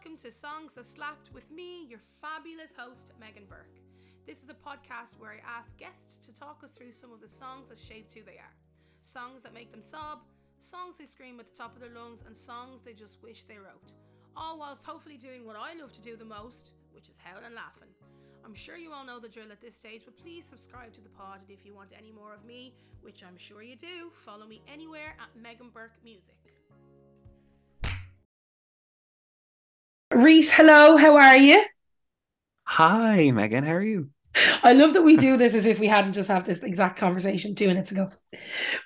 [0.00, 3.76] welcome to Songs That Slapped with me, your fabulous host, Megan Burke.
[4.26, 7.28] This is a podcast where I ask guests to talk us through some of the
[7.28, 8.54] songs that shaped who they are.
[9.02, 10.20] Songs that make them sob,
[10.60, 13.58] songs they scream at the top of their lungs, and songs they just wish they
[13.58, 13.92] wrote.
[14.34, 17.92] All whilst hopefully doing what I love to do the most, which is howling laughing.
[18.42, 21.10] I'm sure you all know the drill at this stage, but please subscribe to the
[21.10, 21.40] pod.
[21.46, 24.62] And if you want any more of me, which I'm sure you do, follow me
[24.72, 26.49] anywhere at Megan Burke Music.
[30.60, 31.64] Hello, how are you?
[32.64, 33.64] Hi, Megan.
[33.64, 34.10] How are you?
[34.62, 37.54] I love that we do this as if we hadn't just had this exact conversation
[37.54, 38.10] two minutes ago,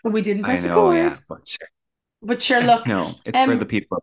[0.02, 0.96] but we didn't press I know, record.
[0.96, 1.68] yeah, but sure.
[2.22, 3.98] But sure, look, no, it's for um, the people.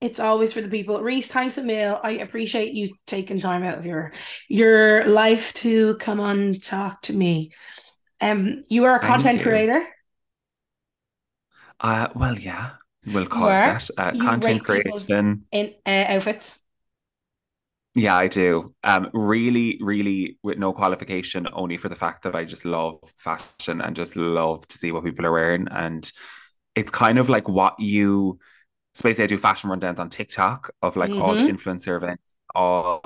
[0.00, 1.00] It's always for the people.
[1.00, 1.98] Reece, thanks a mil.
[2.02, 4.12] I appreciate you taking time out of your
[4.48, 7.52] your life to come on talk to me.
[8.20, 9.86] Um, you are a content creator.
[11.80, 12.72] Uh, well, yeah,
[13.06, 13.90] we'll call You it that.
[13.96, 15.46] Uh, content creation.
[15.52, 16.58] in uh, outfits.
[17.96, 18.74] Yeah, I do.
[18.82, 23.80] Um, really, really, with no qualification, only for the fact that I just love fashion
[23.80, 25.68] and just love to see what people are wearing.
[25.70, 26.10] And
[26.74, 28.38] it's kind of like what you,
[28.94, 31.48] so basically, I do fashion rundowns on TikTok of like all the Mhm.
[31.48, 33.02] influencer events, all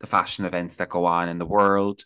[0.00, 2.02] the fashion events that go on in the world.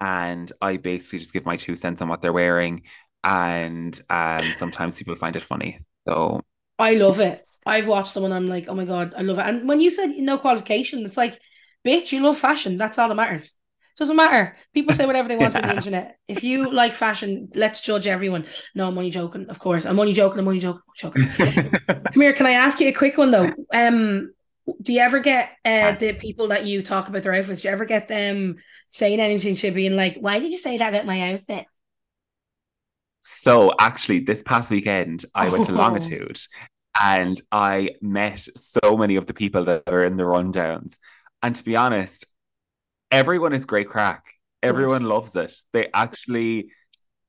[0.00, 2.84] And I basically just give my two cents on what they're wearing.
[3.24, 5.78] And um, sometimes people find it funny.
[6.08, 6.42] So
[6.78, 7.46] I love it.
[7.66, 8.32] I've watched someone.
[8.32, 9.46] I'm like, oh my god, I love it.
[9.46, 11.38] And when you said no qualification, it's like,
[11.86, 12.76] bitch, you love fashion.
[12.78, 13.44] That's all that matters.
[13.46, 14.56] It doesn't matter.
[14.72, 16.16] People say whatever they want on the internet.
[16.26, 18.46] If you like fashion, let's judge everyone.
[18.74, 19.46] No, I'm only joking.
[19.48, 20.38] Of course, I'm only joking.
[20.38, 20.82] I'm only joking.
[20.88, 20.94] I'm
[21.36, 21.70] joking.
[21.88, 22.32] Come here.
[22.32, 23.50] Can I ask you a quick one though?
[23.72, 24.32] Um,
[24.82, 27.62] do you ever get uh, the people that you talk about their outfits?
[27.62, 28.56] Do you ever get them
[28.86, 31.66] saying anything to being like, "Why did you say that about my outfit?"
[33.22, 35.76] So actually, this past weekend, I went to Oh.
[35.76, 36.38] Longitude
[37.00, 40.98] and I met so many of the people that are in the rundowns.
[41.42, 42.26] And to be honest,
[43.10, 44.34] everyone is great crack.
[44.62, 45.54] Everyone loves it.
[45.72, 46.70] They actually,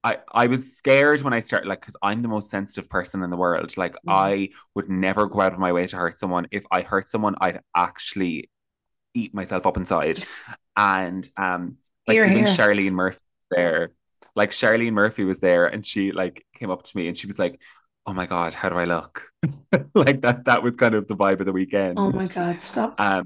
[0.04, 3.30] I, I was scared when I started, like, because I'm the most sensitive person in
[3.30, 3.78] the world.
[3.78, 4.14] Like, Mhm.
[4.14, 6.48] I would never go out of my way to hurt someone.
[6.52, 8.50] If I hurt someone, I'd actually
[9.14, 10.26] eat myself up inside.
[10.78, 12.48] And um, like Here, even here.
[12.48, 13.92] Charlene Murphy was there.
[14.36, 17.38] Like Charlene Murphy was there, and she like came up to me and she was
[17.40, 17.60] like,
[18.06, 19.30] "Oh my god, how do I look?"
[19.96, 20.46] like that.
[20.46, 21.98] That was kind of the vibe of the weekend.
[21.98, 23.00] Oh my god, stop!
[23.02, 23.26] Um,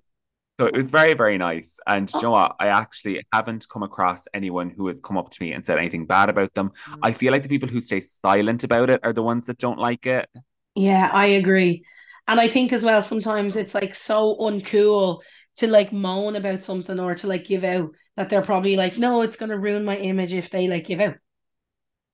[0.59, 1.79] so it was very, very nice.
[1.85, 2.19] And do Oh.
[2.19, 2.55] you know what?
[2.59, 6.05] I actually haven't come across anyone who has come up to me and said anything
[6.05, 6.71] bad about them.
[6.87, 7.03] Mm.
[7.03, 9.79] I feel like the people who stay silent about it are the ones that don't
[9.79, 10.29] like it.
[10.75, 11.85] Yeah, I agree.
[12.27, 15.21] And I think as well, sometimes it's like so uncool
[15.57, 19.21] to like moan about something or to like give out that they're probably like, no,
[19.21, 21.15] it's gonna ruin my image if they like give out.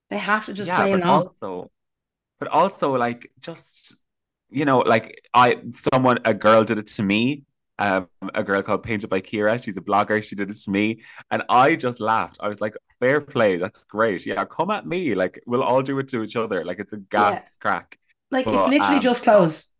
[0.09, 1.27] They have to just yeah, play but along.
[1.27, 1.71] also,
[2.39, 3.95] but also like just
[4.49, 7.43] you know, like I someone a girl did it to me.
[7.81, 9.63] Um, a girl called Painted by Kira.
[9.63, 10.23] She's a blogger.
[10.23, 12.37] She did it to me, and I just laughed.
[12.39, 14.25] I was like, "Fair play, that's great.
[14.25, 15.15] Yeah, come at me.
[15.15, 16.63] Like we'll all do it to each other.
[16.63, 17.97] Like it's a gas crack."
[18.29, 19.71] Like it's literally um, just clothes.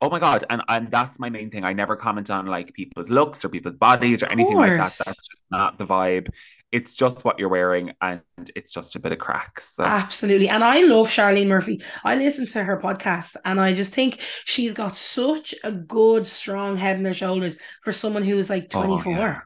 [0.00, 0.44] Oh my God.
[0.50, 1.64] And and that's my main thing.
[1.64, 4.92] I never comment on like people's looks or people's bodies or anything like that.
[5.04, 6.28] That's just not the vibe.
[6.72, 8.22] It's just what you're wearing and
[8.56, 9.60] it's just a bit of crack.
[9.60, 10.48] So Absolutely.
[10.48, 11.82] And I love Charlene Murphy.
[12.02, 16.76] I listen to her podcast and I just think she's got such a good, strong
[16.78, 19.12] head on her shoulders for someone who's like Oh, 24.
[19.12, 19.40] yeah.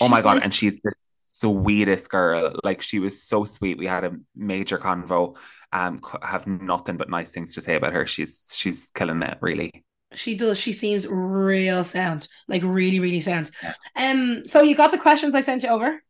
[0.00, 0.36] oh my God.
[0.36, 0.92] like- And she's the
[1.36, 2.58] sweetest girl.
[2.64, 3.76] Like she was so sweet.
[3.78, 5.36] We had a major convo.
[5.72, 8.06] Um, have nothing but nice things to say about her.
[8.06, 9.84] She's she's killing it, really.
[10.14, 10.56] She does.
[10.60, 13.50] She seems real sound, like really, really sound.
[13.96, 14.42] Um.
[14.46, 16.00] So you got the questions I sent you over.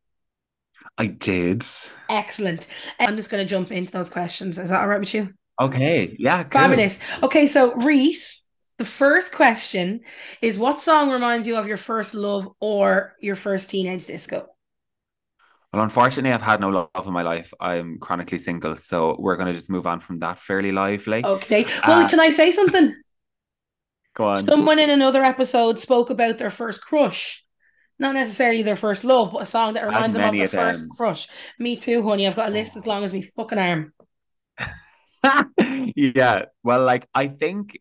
[0.96, 1.64] I did.
[2.08, 2.66] Excellent.
[3.00, 4.58] I'm just going to jump into those questions.
[4.58, 5.34] Is that all right with you?
[5.60, 6.16] Okay.
[6.18, 6.44] Yeah.
[6.44, 6.98] Fabulous.
[7.22, 7.46] Okay.
[7.46, 8.44] So Reece,
[8.78, 10.00] the first question
[10.40, 14.48] is: What song reminds you of your first love or your first teenage disco?
[15.72, 17.52] Well, unfortunately, I've had no love in my life.
[17.60, 21.24] I'm chronically single, so we're gonna just move on from that fairly lively.
[21.24, 21.64] Okay.
[21.86, 22.94] Well, Uh, can I say something?
[24.14, 24.44] Go on.
[24.44, 27.43] Someone in another episode spoke about their first crush.
[27.98, 30.80] Not necessarily their first love, but a song that reminds them of their of first
[30.80, 30.90] them.
[30.90, 31.28] crush.
[31.58, 32.26] Me too, honey.
[32.26, 32.78] I've got a list oh.
[32.78, 33.92] as long as me fucking arm.
[35.96, 36.46] yeah.
[36.62, 37.78] Well, like I think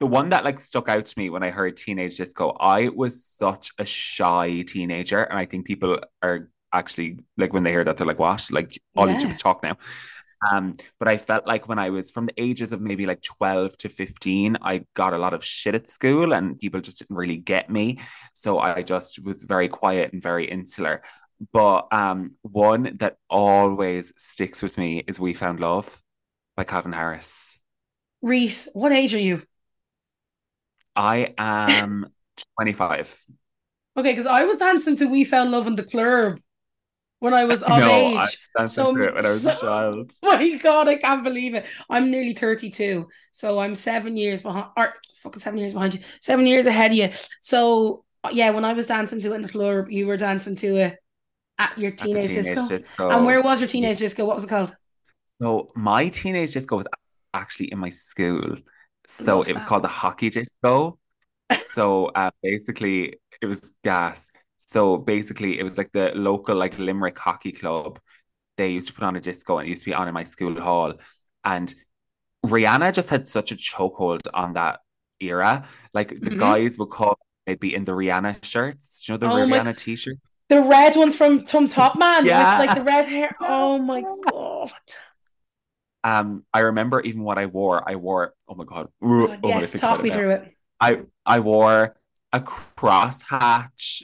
[0.00, 3.24] the one that like stuck out to me when I heard teenage disco, I was
[3.24, 7.96] such a shy teenager, and I think people are actually like when they hear that
[7.96, 8.48] they're like, "What?
[8.50, 9.76] Like all you do is talk now."
[10.52, 13.76] Um, but I felt like when I was from the ages of maybe like 12
[13.78, 17.36] to 15, I got a lot of shit at school and people just didn't really
[17.36, 18.00] get me.
[18.34, 21.02] So I just was very quiet and very insular.
[21.52, 26.02] But um, one that always sticks with me is We Found Love
[26.56, 27.58] by Calvin Harris.
[28.22, 29.42] Reese, what age are you?
[30.94, 32.06] I am
[32.58, 33.24] 25.
[33.98, 36.38] Okay, because I was dancing to We Found Love in the Club
[37.20, 38.38] when I was of no, age.
[38.58, 40.12] I So- when I was a so- child.
[40.22, 41.64] My God, I can't believe it.
[41.90, 46.46] I'm nearly 32, so I'm seven years behind, or fucking seven years behind you, seven
[46.46, 47.10] years ahead of you.
[47.40, 50.76] So yeah, when I was dancing to it in the club, you were dancing to
[50.76, 50.96] it
[51.58, 52.68] at your At teenage, teenage disco.
[52.68, 53.10] disco.
[53.10, 54.26] And where was your teenage disco?
[54.26, 54.74] What was it called?
[55.40, 56.86] So my teenage disco was
[57.32, 58.56] actually in my school.
[59.06, 60.98] So it was called the hockey disco.
[61.60, 64.30] So uh, basically it was gas.
[64.56, 68.00] So basically it was like the local like Limerick hockey club.
[68.56, 70.24] They used to put on a disco and it used to be on in my
[70.24, 70.94] school hall.
[71.44, 71.74] And
[72.44, 74.80] Rihanna just had such a chokehold on that
[75.20, 75.66] era.
[75.92, 76.38] Like the Mhm.
[76.38, 77.14] guys would come,
[77.44, 79.04] they'd be in the Rihanna shirts.
[79.04, 80.36] Do you know the Oh Rihanna t-shirts?
[80.48, 82.58] The red ones from Tom Top Man Yeah.
[82.58, 83.36] with like the red hair.
[83.40, 84.72] Oh my God.
[86.04, 87.82] Um, I remember even what I wore.
[87.88, 88.88] I wore, oh my God.
[89.02, 90.16] God, oh, yes, talk me now.
[90.16, 90.56] through it.
[90.80, 91.96] I I wore
[92.32, 94.02] a crosshatch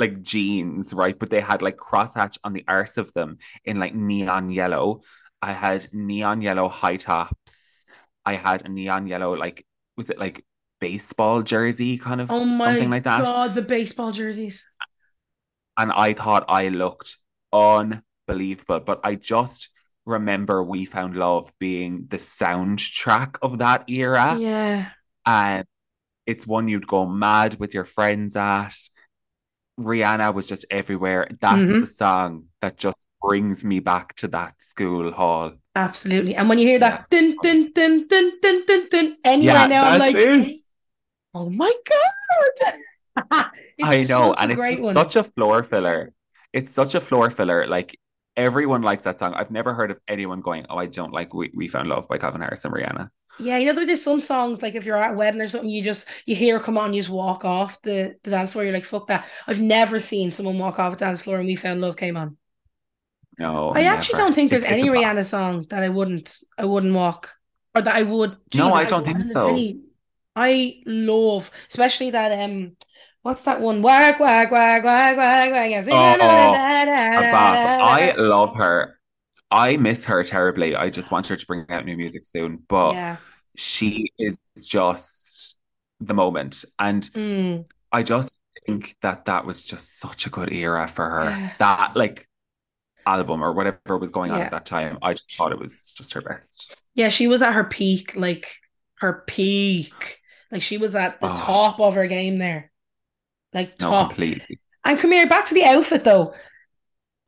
[0.00, 1.18] like jeans, right?
[1.18, 5.02] But they had like crosshatch on the arse of them in like neon yellow.
[5.42, 7.84] I had neon yellow high tops.
[8.24, 9.64] I had a neon yellow like
[9.96, 10.44] was it like
[10.80, 13.24] baseball jersey kind of Oh my something like that.
[13.24, 14.64] God, the baseball jerseys.
[15.76, 17.16] And I thought I looked
[17.52, 19.70] unbelievable, but I just
[20.04, 24.36] remember We Found Love being the soundtrack of that era.
[24.38, 24.88] Yeah.
[25.26, 25.66] and
[26.26, 28.74] it's one you'd go mad with your friends at.
[29.84, 31.28] Rihanna was just everywhere.
[31.40, 31.80] That's Mhm.
[31.80, 35.52] the song that just brings me back to that school hall.
[35.76, 36.34] Absolutely.
[36.34, 39.98] And when you hear that dun dun dun dun dun dun dun anywhere now, I'm
[39.98, 40.52] like, it.
[41.34, 42.74] oh my God.
[43.82, 44.94] I know, and it's one.
[44.94, 46.12] such a floor filler.
[46.52, 47.66] It's such a floor filler.
[47.66, 47.98] Like
[48.36, 49.34] everyone likes that song.
[49.34, 52.18] I've never heard of anyone going, "Oh, I don't like We, we Found Love" by
[52.18, 53.10] Calvin Harris and Rihanna.
[53.38, 55.82] Yeah, you know, there's some songs like if you're at a wedding or something, you
[55.82, 58.64] just you hear come on, you just walk off the, the dance floor.
[58.64, 59.26] You're like, fuck that.
[59.46, 62.36] I've never seen someone walk off a dance floor and we found love came on.
[63.38, 65.16] No, I actually don't think there's It's- it's any bop.
[65.16, 67.34] Rihanna song that I wouldn't I wouldn't walk
[67.74, 68.36] or that I would.
[68.54, 69.48] No, I don't think so.
[69.48, 69.80] any-
[70.36, 72.76] I love, especially that um,
[73.22, 73.82] what's that one?
[73.82, 75.70] Wag wag wag wag wag wag.
[75.70, 75.86] yes.
[75.86, 77.90] Oh, bop.
[77.90, 78.98] I love her.
[79.50, 80.76] I miss her terribly.
[80.76, 82.62] I just want her to bring out new music soon.
[82.68, 83.16] But yeah.
[83.56, 85.56] she is just
[86.00, 86.64] the moment.
[86.78, 87.64] And Mm.
[87.92, 91.52] I just think that that was just such a good era for her.
[91.58, 92.26] That like
[93.06, 94.44] album or whatever was going on Yeah.
[94.44, 94.98] at that time.
[95.02, 96.84] I just thought it was just her best.
[96.94, 98.46] Yeah, she was at her peak, like
[98.98, 100.20] her peak.
[100.52, 101.34] Like she was at the Oh.
[101.34, 102.69] top of her game there.
[103.52, 104.08] Like No, top.
[104.08, 104.60] completely.
[104.84, 106.34] And come here, back to the outfit though.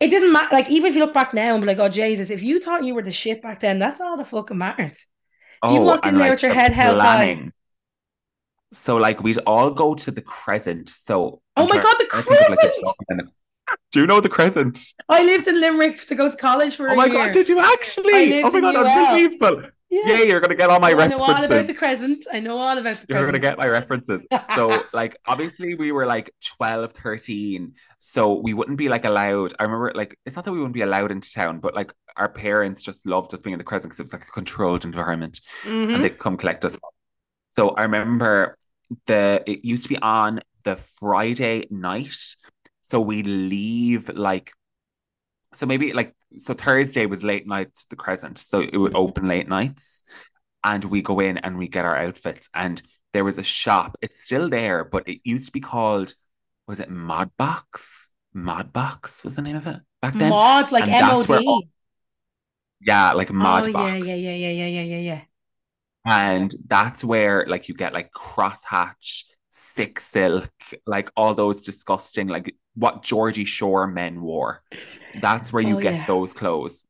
[0.01, 0.49] It didn't matter.
[0.53, 2.85] Like, even if you look back now and be like, oh, Jesus, if you thought
[2.85, 5.07] you were the shit back then, that's all that fucking matters.
[5.63, 7.51] If you oh, walked in there with your the head held high.
[8.73, 10.89] So like we'd all go to the Crescent.
[10.89, 12.73] So Oh I'm my God, the like, Crescent!
[13.93, 14.95] Do you know the Crescent?
[15.09, 17.15] I lived in Limerick to go to college for Oh my year.
[17.27, 18.31] God, did you I actually?
[18.31, 19.09] lived Oh my in God, UL.
[19.09, 19.63] unbelievable.
[19.93, 20.01] Yeah.
[20.07, 21.77] Yeah, you're gonna get all my So I know all about the references.
[21.79, 22.25] Crescent.
[22.33, 24.25] I know all about the You're gonna get my references.
[24.55, 27.75] So, like, obviously, we were like 12, 13.
[27.99, 29.53] So, we wouldn't be like allowed.
[29.59, 32.31] I remember, like, it's not that we wouldn't be allowed into town, but like, our
[32.31, 35.43] parents just loved us being in the Crescent because it was like a controlled environment
[35.65, 35.95] Mhm.
[35.95, 36.79] and they'd come collect us.
[37.55, 38.57] So, I remember
[39.07, 42.17] the, it used to be on the Friday night.
[42.81, 44.53] So, we leave like,
[45.55, 48.39] so maybe like, so Thursday was late nights, the Crescent.
[48.39, 48.97] So, it would Mhm.
[48.97, 50.05] open late nights
[50.65, 54.23] and we go in and we get our outfits and there was a shop it's
[54.25, 56.15] still there but it used to be called
[56.69, 61.47] was it modbox modbox was the name of it back then Mod, like And MOD.
[61.47, 61.63] all-
[62.81, 65.21] yeah like Oh, modbox yeah, yeah, yeah, yeah, yeah, yeah, yeah, yeah.
[66.05, 70.51] and that's where like you get like crosshatch thick silk
[70.87, 74.63] like all those disgusting like what Geordie Shore men wore
[75.15, 76.07] that's where you Oh, get yeah.
[76.07, 76.85] those clothes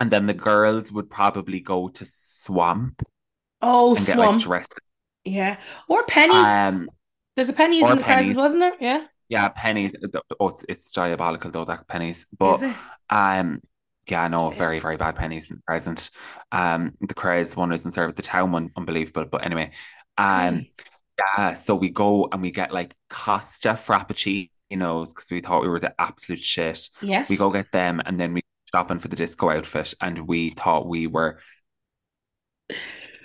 [0.00, 3.02] and then the girls would probably go to swamp
[3.62, 4.38] Oh, and get like Swamp.
[4.38, 4.80] dressed
[5.24, 5.58] Yeah.
[5.88, 6.58] Or Penneys.
[6.58, 6.88] um
[7.36, 8.36] There's a Penneys in the Penneys.
[8.36, 8.76] wasn't there?
[8.80, 9.06] Yeah.
[9.28, 9.94] Yeah, Penneys.
[10.40, 12.26] Oh, it's, it's diabolical though, that Penneys.
[12.38, 12.64] But
[13.10, 13.60] um
[14.08, 16.10] yeah, no, very, very bad Penneys in the Crescent.
[16.50, 19.24] Um the Craze one isn't served, the town one, unbelievable.
[19.26, 19.72] But anyway,
[20.18, 20.66] um
[21.38, 23.76] yeah, so we go and we get like Costa
[24.78, 26.88] Frappuccinos because we thought we were the absolute shit.
[27.00, 27.28] Yes.
[27.28, 28.42] We go get them and then we
[28.74, 31.38] shopping for the disco outfit and we thought we were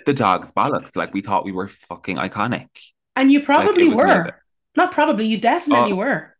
[0.06, 0.96] the dog's bollocks.
[0.96, 2.68] Like we thought we were fucking iconic.
[3.16, 4.04] And you probably was were.
[4.06, 4.32] amazing.
[4.76, 5.96] Not probably, you definitely Oh.
[5.96, 6.34] were.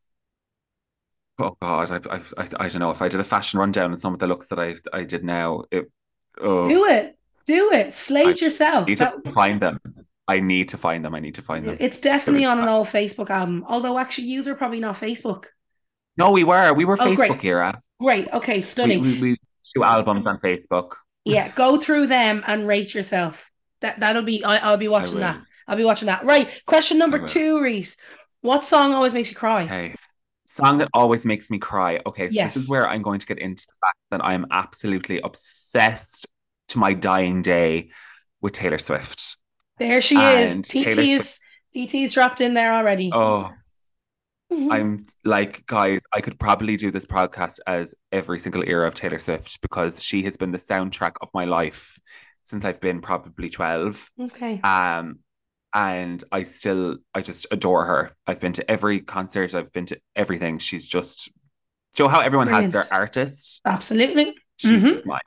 [1.41, 4.01] Oh God, I, I, I, I don't know if I did a fashion rundown and
[4.01, 5.65] some of the looks that I, I did now.
[5.71, 5.91] It,
[6.41, 7.17] oh, Do it.
[7.47, 7.95] Do it.
[7.95, 8.89] Slate I yourself.
[8.99, 9.79] That- find them.
[10.29, 11.15] I need to find them.
[11.15, 11.77] I need to find them.
[11.81, 13.65] It's definitely on an old Facebook album.
[13.67, 15.47] Although actually, user probably not Facebook.
[16.17, 16.73] No, we were.
[16.75, 17.31] We were Oh, great.
[17.31, 17.81] Facebook era.
[18.01, 18.29] Great.
[18.33, 18.57] Okay.
[18.59, 19.01] We, Stunning.
[19.03, 19.37] we, we
[19.75, 20.93] do albums on Facebook.
[21.25, 21.51] yeah.
[21.55, 23.51] Go through them and rate yourself.
[23.81, 24.45] That that'll be.
[24.45, 25.21] I, I'll be watching will.
[25.23, 25.41] that.
[25.67, 26.25] I'll be watching that.
[26.25, 26.49] Right.
[26.67, 27.97] Question number two, Reece.
[28.43, 29.65] What song always makes you cry?
[29.65, 29.95] Okay.
[30.47, 32.01] Song that always makes me cry.
[32.07, 32.55] Okay, so Yes.
[32.55, 36.27] this is where I'm going to get into the fact that I am absolutely obsessed
[36.69, 37.91] to my dying day
[38.41, 39.37] with Taylor Swift.
[39.79, 40.55] There she is.
[40.55, 41.39] And TT Taylor is
[41.75, 43.11] TT's dropped in there already.
[43.13, 43.51] Oh,
[44.53, 44.73] Mhm.
[44.73, 49.19] I'm like, guys, I could probably do this podcast as every single era of Taylor
[49.21, 51.99] Swift because she has been the soundtrack of my life
[52.47, 54.09] since I've been probably 12.
[54.19, 54.59] okay.
[54.63, 55.19] Um,
[55.75, 58.17] and I still, I just adore her.
[58.27, 60.59] I've been to every concert, I've been to everything.
[60.59, 61.27] She's just,
[61.95, 62.73] do you know how everyone has Brilliant.
[62.73, 63.61] their artist?
[63.67, 64.35] Absolutely.
[64.57, 64.93] She's Mhm.
[64.95, 65.21] just mine.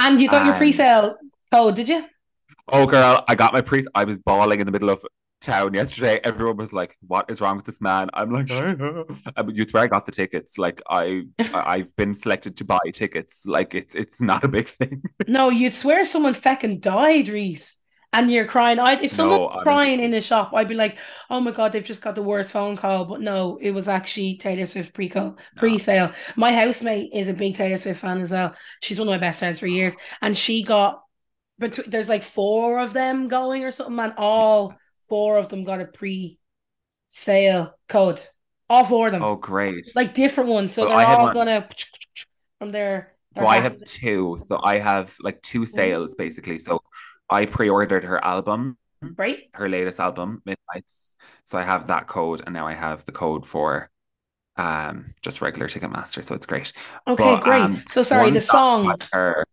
[0.00, 1.16] And you got your And- pre-sale
[1.52, 2.04] code, did you?
[2.70, 3.84] Oh, girl, I got my pre.
[3.94, 5.04] I was bawling in the middle of
[5.40, 6.20] town yesterday.
[6.22, 8.50] Everyone was like, "What is wrong with this man?" I'm like,
[9.36, 10.58] I mean, "You swear I got the tickets?
[10.58, 13.46] Like, I, I- I've been selected to buy tickets.
[13.46, 17.76] Like, it's it's not a big thing." No, you'd swear someone fecking died, Reece.
[18.12, 18.78] And you're crying.
[18.78, 20.96] I if someone No, crying in a shop, I'd be like,
[21.28, 24.38] "Oh my god, they've just got the worst phone call." But no, it was actually
[24.38, 26.14] Taylor Swift pre-co pre-sale.
[26.34, 28.54] My housemate is a big Taylor Swift fan as well.
[28.80, 31.02] She's one of my best friends for years, and she got.
[31.58, 34.74] But there's like four of them going or something, and all
[35.08, 38.22] four of them got a pre-sale code.
[38.70, 39.90] All four of them, Oh, great.
[39.96, 40.74] like different ones.
[40.74, 41.68] So Well, they're all one- gonna
[42.58, 43.14] from their.
[43.34, 46.58] their Well, I have two, so I have like two sales basically.
[46.58, 46.80] So
[47.30, 48.76] I pre-ordered her album,
[49.16, 49.44] Right.
[49.54, 51.16] her latest album, Midnights.
[51.44, 53.90] So I have that code, and now I have the code for
[54.56, 56.22] um just regular Ticketmaster.
[56.22, 56.72] So it's great.
[57.06, 57.60] Okay, But, great.
[57.62, 58.94] um, so sorry, the song.
[59.12, 59.46] her,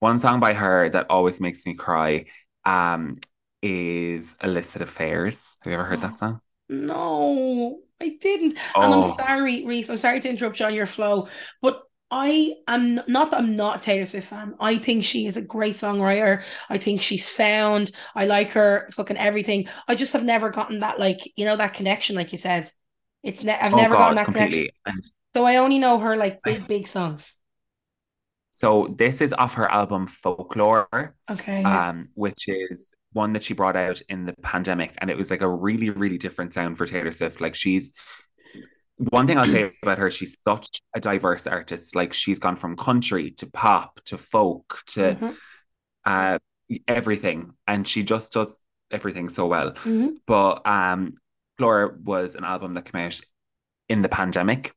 [0.00, 2.26] one song by her that always makes me cry,
[2.64, 3.16] um,
[3.62, 6.40] is "Illicit Affairs." Have you ever heard that song?
[6.68, 8.56] No, I didn't.
[8.80, 9.04] And I'm Oh.
[9.04, 9.90] sorry, Reece.
[9.90, 11.28] I'm sorry to interrupt you on your flow,
[11.62, 14.54] but I am not that I'm not a Taylor Swift fan.
[14.60, 16.42] I think she is a great songwriter.
[16.68, 17.92] I think she's sound.
[18.14, 19.68] I like her fucking everything.
[19.88, 22.70] I just have never gotten that like you know that connection, like you said.
[23.22, 24.62] It's ne- I've Oh never gotten that connection.
[24.62, 24.72] completely.
[24.86, 25.04] And
[25.36, 27.38] So I only know her like big big songs.
[28.56, 31.14] So this is off her album Folklore.
[31.30, 31.62] Okay.
[31.62, 35.42] um, which is one that she brought out in the pandemic, and it was like
[35.42, 37.42] a really, really different sound for Taylor Swift.
[37.42, 37.92] Like she's
[38.96, 41.94] one thing I'll say about her, she's such a diverse artist.
[41.94, 45.36] Like she's gone from country to pop to folk to Mhm,
[46.06, 46.38] uh
[46.88, 49.72] everything, and she just does everything so well.
[49.72, 50.14] mhm.
[50.26, 51.18] But um,
[51.58, 53.20] Folklore was an album that came out
[53.90, 54.72] in the pandemic.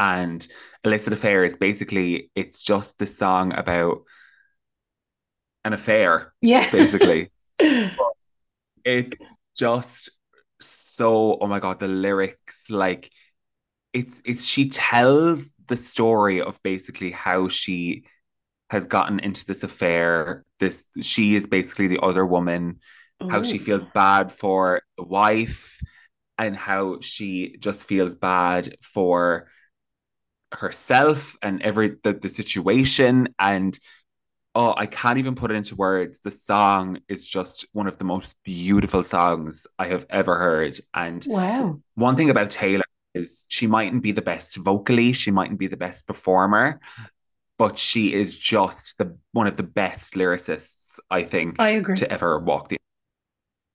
[0.00, 0.46] And
[0.82, 3.98] Illicit Affairs, basically, it's just the song about
[5.62, 6.70] an affair, Yeah.
[6.70, 7.30] basically.
[8.84, 9.14] it's
[9.54, 10.08] just
[10.60, 13.10] so oh my god the lyrics like
[13.92, 18.04] it's it's she tells the story of basically how she
[18.70, 22.80] has gotten into this affair this she is basically the other woman
[23.28, 23.62] how she oh.
[23.62, 25.82] feels bad for the wife
[26.38, 29.48] and how she just feels bad for
[30.52, 33.78] herself and every the, the situation and
[34.54, 38.04] oh I can't even put it into words the song is just one of the
[38.04, 41.80] most beautiful songs I have ever heard and Wow.
[41.94, 45.76] one thing about Taylor is she mightn't be the best vocally she mightn't be the
[45.76, 46.80] best performer
[47.58, 51.96] but she is just the one of the best lyricists I think I agree.
[51.96, 52.76] to ever walk the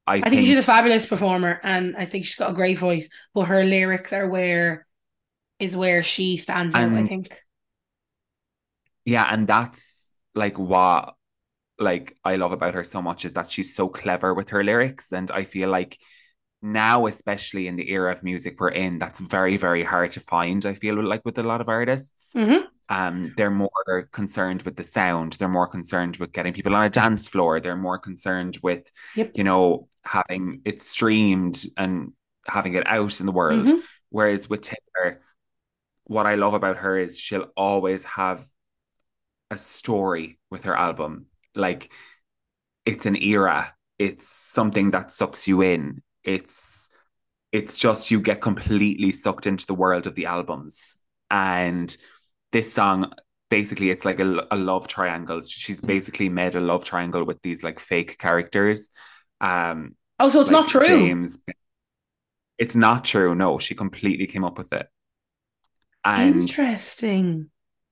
[0.07, 3.09] I, I think she's a fabulous performer and I think she's got a great voice,
[3.33, 4.84] but her lyrics are where
[5.65, 7.37] is where she stands out, I think.
[9.03, 11.15] Yeah, and that's like what
[11.77, 15.11] like I love about her so much is that she's so clever with her lyrics.
[15.11, 15.97] And I feel like
[16.61, 20.65] now, especially in the era of music we're in, that's very, very hard to find.
[20.65, 22.33] I feel like with a lot of artists.
[22.33, 26.85] hmm Um, they're more concerned with the sound, they're more concerned with getting people on
[26.85, 29.31] a dance floor, they're more concerned with, Yep.
[29.35, 32.13] you know, having it streamed and
[32.47, 33.67] having it out in the world.
[33.67, 33.81] Mhm.
[34.09, 35.21] Whereas with Taylor,
[36.05, 38.45] what I love about her is she'll always have
[39.51, 41.27] a story with her album.
[41.55, 41.91] Like
[42.85, 43.73] it's an era.
[43.97, 46.01] It's something that sucks you in.
[46.23, 46.89] It's
[47.51, 50.97] it's just you get completely sucked into the world of the albums.
[51.31, 51.95] And
[52.51, 53.13] this song
[53.49, 55.41] basically it's like a, a love triangle.
[55.41, 58.89] She's basically made a love triangle with these like fake characters.
[59.41, 60.87] Um Oh, so it's like not true.
[60.87, 61.39] James.
[62.57, 63.35] It's not true.
[63.35, 64.87] No, she completely came up with it.
[66.05, 67.49] And Interesting.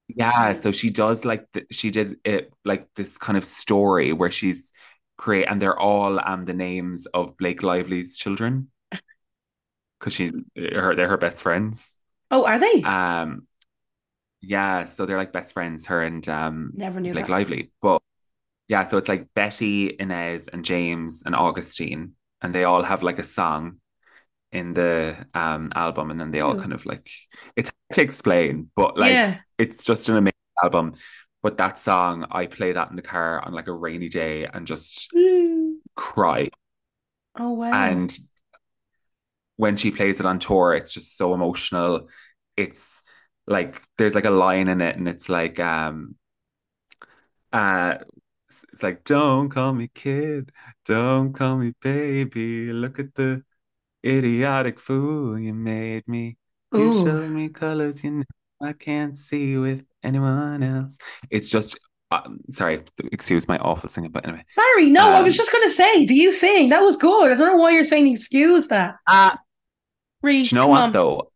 [0.08, 4.32] yeah, so she does like th- she did it like this kind of story where
[4.32, 4.74] she's
[5.18, 8.70] create, and they're all um the names of Blake Lively's children
[10.00, 12.00] because she her they're her best friends.
[12.32, 12.84] Oh, are they?
[12.84, 13.48] Um,
[14.42, 17.30] yeah, so they're like best friends, her and um Never knew Blake that.
[17.30, 17.72] Lively.
[17.82, 18.02] But
[18.70, 23.20] yeah, so it's like Betty, Inez, and James and Augustine, and they all have like
[23.20, 23.80] a song
[24.54, 26.62] in the um album, and then they all Ooh.
[26.62, 27.10] kind of like
[27.56, 29.40] it's hard to explain, but like yeah.
[29.58, 30.34] it's just an amazing
[30.64, 30.94] album.
[31.42, 34.66] But that song, I play that in the car on like a rainy day and
[34.66, 35.12] just
[35.96, 36.50] cry.
[37.38, 37.72] Oh wow.
[37.74, 38.16] And
[39.58, 42.08] when she plays it on tour, it's just so emotional.
[42.56, 43.02] It's
[43.48, 46.16] like there's like a line in it, and it's like um
[47.52, 47.96] uh
[48.50, 50.52] it's like don't call me kid,
[50.86, 52.72] don't call me baby.
[52.72, 53.44] Look at the
[54.06, 56.38] idiotic fool you made me.
[56.74, 57.04] You Ooh.
[57.04, 58.24] showed me colors you know
[58.62, 60.98] I can't see with anyone else.
[61.30, 61.78] It's just
[62.12, 64.46] um, sorry, excuse my awful singing, but anyway.
[64.50, 66.70] Sorry, no, I was Um, just gonna say, do you sing?
[66.70, 67.32] That was good.
[67.32, 68.96] I don't know why you're saying excuse that.
[69.08, 69.36] Uh,
[70.22, 70.92] Reece, you know what on.
[70.92, 71.30] though?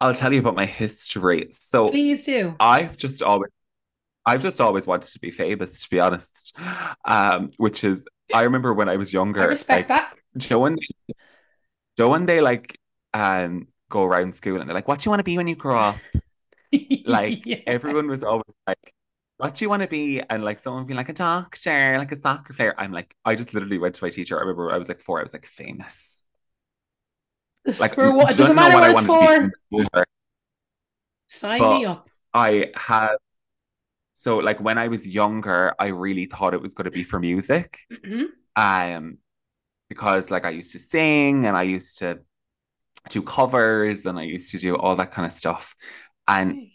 [0.00, 1.48] I'll tell you about my history.
[1.52, 2.54] So Please do.
[2.60, 3.50] I've just always
[4.26, 6.56] I've just always wanted to be famous, to be honest.
[7.06, 10.14] Um, which is I remember when I was younger, I respect like that.
[10.40, 10.78] Joe and
[11.96, 12.78] Joe and they like
[13.14, 15.56] um go around school and they're like, What do you want to be when you
[15.56, 16.04] grow up?
[17.04, 17.60] Like Yeah.
[17.66, 18.94] everyone was always like,
[19.38, 20.20] What do you want to be?
[20.30, 22.74] And like someone would be like a doctor, like a soccer player.
[22.78, 24.36] I'm like, I just literally went to my teacher.
[24.38, 26.24] I remember I was like four, I was like famous.
[27.78, 28.32] Like for what?
[28.32, 29.52] It doesn't matter what what it's for.
[29.70, 30.04] be.
[31.26, 32.10] Sign me up.
[32.34, 33.18] I have.
[34.14, 37.20] so like when I was younger, I really thought it was going to be for
[37.20, 37.78] music.
[37.92, 38.26] Mhm.
[38.56, 39.18] Um,
[39.88, 42.20] because like I used to sing and I used to
[43.10, 45.74] do covers and I used to do all that kind of stuff.
[46.26, 46.68] And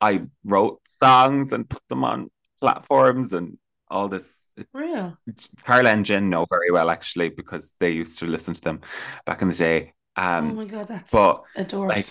[0.00, 2.30] I wrote songs and put them on
[2.60, 4.50] platforms and all this.
[4.72, 5.18] Real.
[5.64, 8.80] Carla and Jen know very well actually because they used to listen to them
[9.26, 9.94] back in the day.
[10.16, 11.96] oh Um, my god, that's but, adorable.
[11.96, 12.06] like,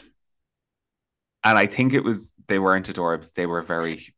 [1.44, 3.34] and I think it was they weren't adorbs.
[3.34, 4.14] They were very.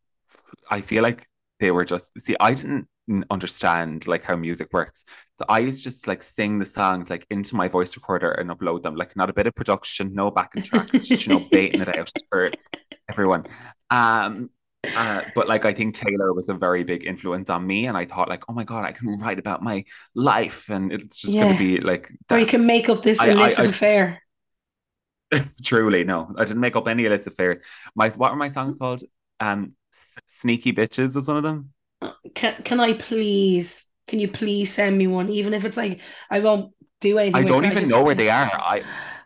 [0.69, 1.27] I feel like
[1.59, 2.11] they were just.
[2.19, 2.87] See, I didn't
[3.29, 5.05] understand like how music works.
[5.39, 8.49] So I used to just like sing the songs like into my voice recorder and
[8.49, 8.95] upload them.
[8.95, 12.11] Like not a bit of production, no backing tracks, just you know, baiting it out
[12.29, 12.51] for
[13.09, 13.45] everyone.
[13.89, 14.49] Um.
[14.95, 18.05] Uh, but like I think Taylor was a very big influence on me, and I
[18.05, 19.83] thought like, oh my god, I can write about my
[20.15, 21.43] life, and it's just Yeah.
[21.43, 24.21] gonna be like Or you can make up this I- I- illicit I- affair.
[25.63, 27.59] Truly, no, I didn't make up any illicit affairs.
[27.95, 29.03] My what were my songs called?
[29.39, 31.73] Um, S- Sneaky Bitches was one of them.
[32.35, 33.87] Can can I please?
[34.07, 35.29] Can you please send me one?
[35.29, 37.35] Even if it's like I won't do anything.
[37.35, 38.49] I don't even just- know where they are.
[38.53, 38.83] I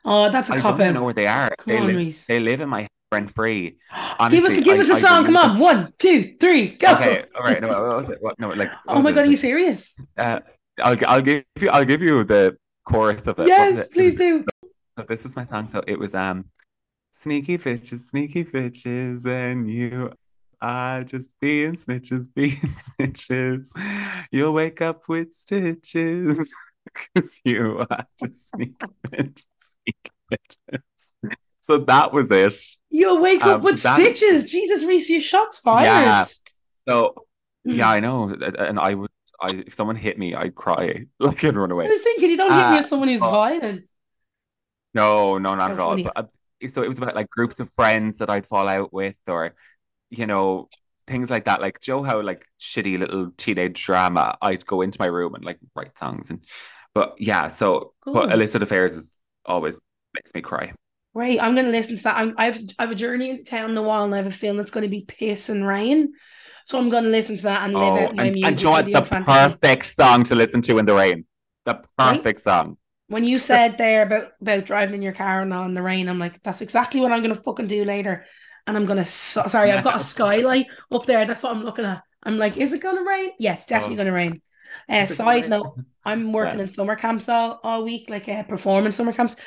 [0.07, 1.49] Oh, that's a I cop don't even know where they are.
[1.57, 2.25] Come They on, live, Reece.
[2.27, 3.71] they live in my rent free.
[3.71, 5.25] give us honestly, give I- us a I song.
[5.25, 6.93] Come on, one, two, three, go.
[6.93, 7.59] Okay, all right.
[7.61, 8.05] No,
[8.39, 8.69] no, like.
[8.87, 9.95] Oh my god, are you serious?
[10.17, 10.41] Uh,
[10.83, 13.47] I'll I'll give you I'll give you the chorus of it.
[13.47, 13.81] Yes, it?
[13.87, 14.45] It please was- do.
[14.99, 15.67] So this was my song.
[15.67, 16.45] So it was um
[17.11, 20.11] sneaky bitches, sneaky bitches, and you
[20.61, 22.55] are just being snitches, being
[22.99, 23.69] snitches.
[24.31, 26.53] You'll wake up with stitches.
[27.15, 28.53] Cause you are just
[29.11, 29.43] bitches.
[31.61, 32.53] So that was it.
[32.91, 34.49] You'll wake up Um, with that- stitches.
[34.51, 35.85] Jesus, Reece, your shots fired.
[35.85, 36.23] Yeah.
[36.87, 37.25] So
[37.67, 37.77] Mm.
[37.77, 38.29] yeah, I know.
[38.29, 39.09] And I would
[39.41, 41.07] I if someone hit me, I'd cry.
[41.19, 41.85] Like I'd run away.
[41.85, 43.31] I was thinking you don't hit me Uh, as someone who's oh.
[43.31, 43.89] violent.
[44.93, 46.03] No, no, not So at all.
[46.03, 49.15] But uh, so it was about like groups of friends that I'd fall out with,
[49.27, 49.55] or
[50.17, 50.69] you know,
[51.07, 51.61] things like that.
[51.61, 54.37] Like Joe, how like shitty little teenage drama.
[54.41, 56.43] I'd go into my room and like write songs, and
[56.93, 57.47] but yeah.
[57.49, 58.31] So, but Good.
[58.31, 59.13] illicit affairs is
[59.45, 59.77] always
[60.13, 60.73] makes me cry.
[61.13, 62.17] Right, I'm going to listen to that.
[62.17, 64.31] I'm, I've I have a journey into town in a while, and I have a
[64.31, 66.13] feeling it's going to be piss and rain.
[66.65, 68.59] So I'm going to listen to that and live Oh, out my and, music and
[68.59, 68.91] you know what?
[68.91, 69.21] The fantasy.
[69.25, 71.25] perfect song to listen to in the rain.
[71.65, 72.23] The Right?
[72.23, 72.77] perfect song.
[73.07, 76.19] When you said there about about driving in your car and on the rain, I'm
[76.19, 78.25] like, that's exactly what I'm going to fucking do later.
[78.67, 81.25] And I'm going to so- sorry, I've got a skylight up there.
[81.25, 82.01] That's what I'm looking at.
[82.23, 83.31] I'm like, is it going to rain?
[83.39, 83.97] Yeah, it's definitely Oh.
[83.97, 84.41] going to rain.
[84.91, 86.63] Uh, Is it side note, I'm working Yeah.
[86.65, 89.37] in summer camps all, all week, like uh, performance summer camps,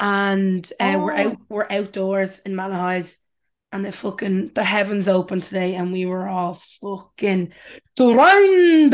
[0.00, 1.16] and uh, we're Oh.
[1.30, 3.14] out we're outdoors in Malahide,
[3.70, 7.52] and the fucking the heavens opened today, and we were all fucking
[7.96, 8.92] drowned.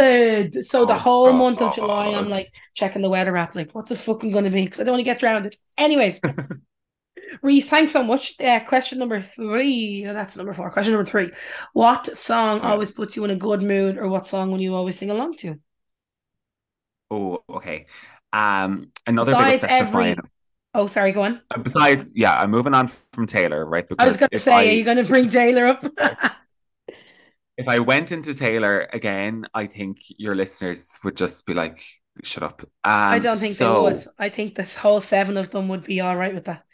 [0.66, 1.74] So the Oh, whole month of God.
[1.74, 4.64] July, I'm like checking the weather app, like what's it fucking gonna be?
[4.64, 5.56] Because I don't want to get drowned.
[5.78, 6.20] Anyways,
[7.42, 8.34] Reece, thanks so much.
[8.40, 10.04] Uh, question number three.
[10.06, 10.70] Oh, that's number four.
[10.70, 11.30] Question number three.
[11.72, 12.70] What song Yeah.
[12.72, 15.36] always puts you in a good mood, or what song will you always sing along
[15.38, 15.60] to?
[17.10, 17.86] Oh, okay.
[18.32, 20.16] Um, another Besides every-
[20.74, 21.40] Oh, sorry, go on.
[21.50, 23.88] Uh, Besides, yeah, I'm moving on from Taylor, right?
[23.88, 25.84] Because I was going to say, I- are you going to bring Taylor up?
[27.56, 31.82] if I went into Taylor again, I think your listeners would just be like,
[32.22, 34.04] "Shut up." Um, I don't think so, they would.
[34.18, 36.64] I think this whole seven of them would be all right with that.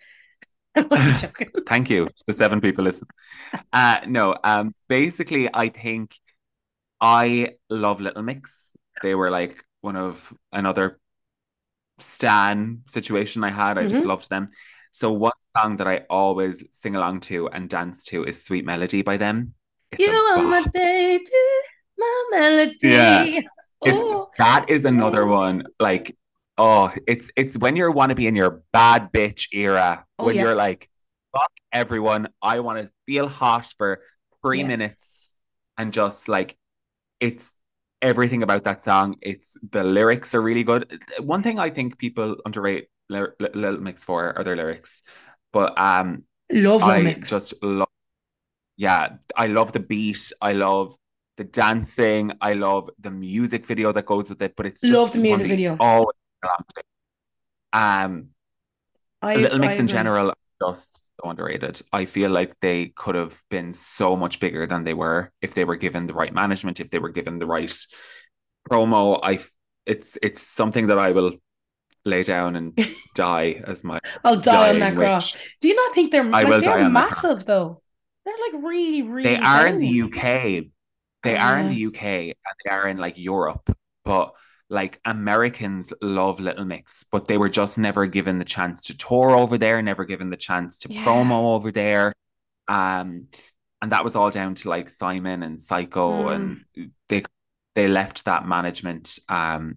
[1.69, 2.09] Thank you.
[2.27, 3.09] The seven people listen.
[3.73, 6.17] Uh, no, um, basically, I think
[7.01, 8.77] I love Little Mix.
[9.03, 11.01] They were like one of another
[11.99, 13.79] Stan situation I had.
[13.79, 14.07] I just Mhm.
[14.07, 14.51] loved them.
[14.93, 19.03] So one song that I always sing along to and dance to is Sweet Melody
[19.03, 19.55] by them.
[19.91, 21.21] It's you are my day,
[21.99, 22.79] my melody.
[22.83, 23.25] Yeah.
[23.85, 25.65] It's Oh, that is another one.
[25.79, 26.17] Like,
[26.59, 30.37] oh, it's it's when you want to be in your bad bitch era, Oh, when
[30.37, 30.43] yeah.
[30.43, 30.89] you're like,
[31.33, 32.29] fuck everyone.
[32.43, 34.01] I want to feel hot for
[34.43, 34.69] three Yeah.
[34.69, 35.35] minutes
[35.79, 36.57] and just like
[37.21, 37.57] it's
[38.03, 39.17] everything about that song.
[39.23, 41.01] It's the lyrics are really good.
[41.21, 45.03] One thing I think people underrate Li- Little Mix for are their lyrics.
[45.53, 47.31] But um love I Mix.
[47.31, 47.89] just love
[48.77, 50.33] yeah, I love the beat.
[50.41, 50.97] I love
[51.37, 52.33] the dancing.
[52.41, 54.55] I love the music video that goes with it.
[54.57, 55.77] But it's just Love the music video.
[55.77, 56.07] To.
[57.73, 58.29] Um,
[59.23, 60.37] I, Little Mix I in general are
[60.71, 61.81] just so underrated.
[61.93, 65.65] I feel like they could have been so much bigger than they were if they
[65.65, 67.75] were given the right management, if they were given the right
[68.71, 69.21] promo.
[69.23, 69.41] I
[69.87, 71.33] it's it's something that I will
[72.05, 72.79] lay down and
[73.15, 75.37] die as my I'll die on that cross.
[75.61, 77.83] Do you not think they're I like will they're die on massive though?
[78.25, 79.35] They're like really, really.
[79.35, 80.03] They are in the.
[80.03, 80.65] UK.
[81.23, 84.35] They are in the UK and they are in like Europe, but
[84.75, 89.31] like Americans love Little Mix, but they were just never given the chance to tour
[89.31, 91.05] over there, never given the chance to Yeah.
[91.05, 92.13] promo over there.
[92.69, 93.29] Um,
[93.81, 96.35] and that was all down to like Simon and Syco, Mm.
[96.35, 97.23] and they
[97.75, 99.77] they left that management um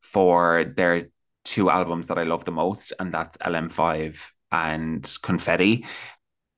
[0.00, 1.08] for their
[1.44, 5.84] two albums that I love the most, and that's LM5 and Confetti.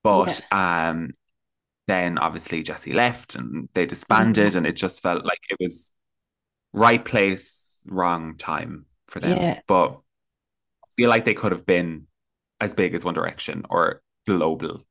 [0.03, 1.13] But um
[1.87, 5.93] then obviously Jesy left and they disbanded, and it just felt like it was
[6.73, 9.39] right place, wrong time for them.
[9.39, 9.61] Yeah.
[9.67, 12.07] But I feel like they could have been
[12.61, 14.85] as big as One Direction or global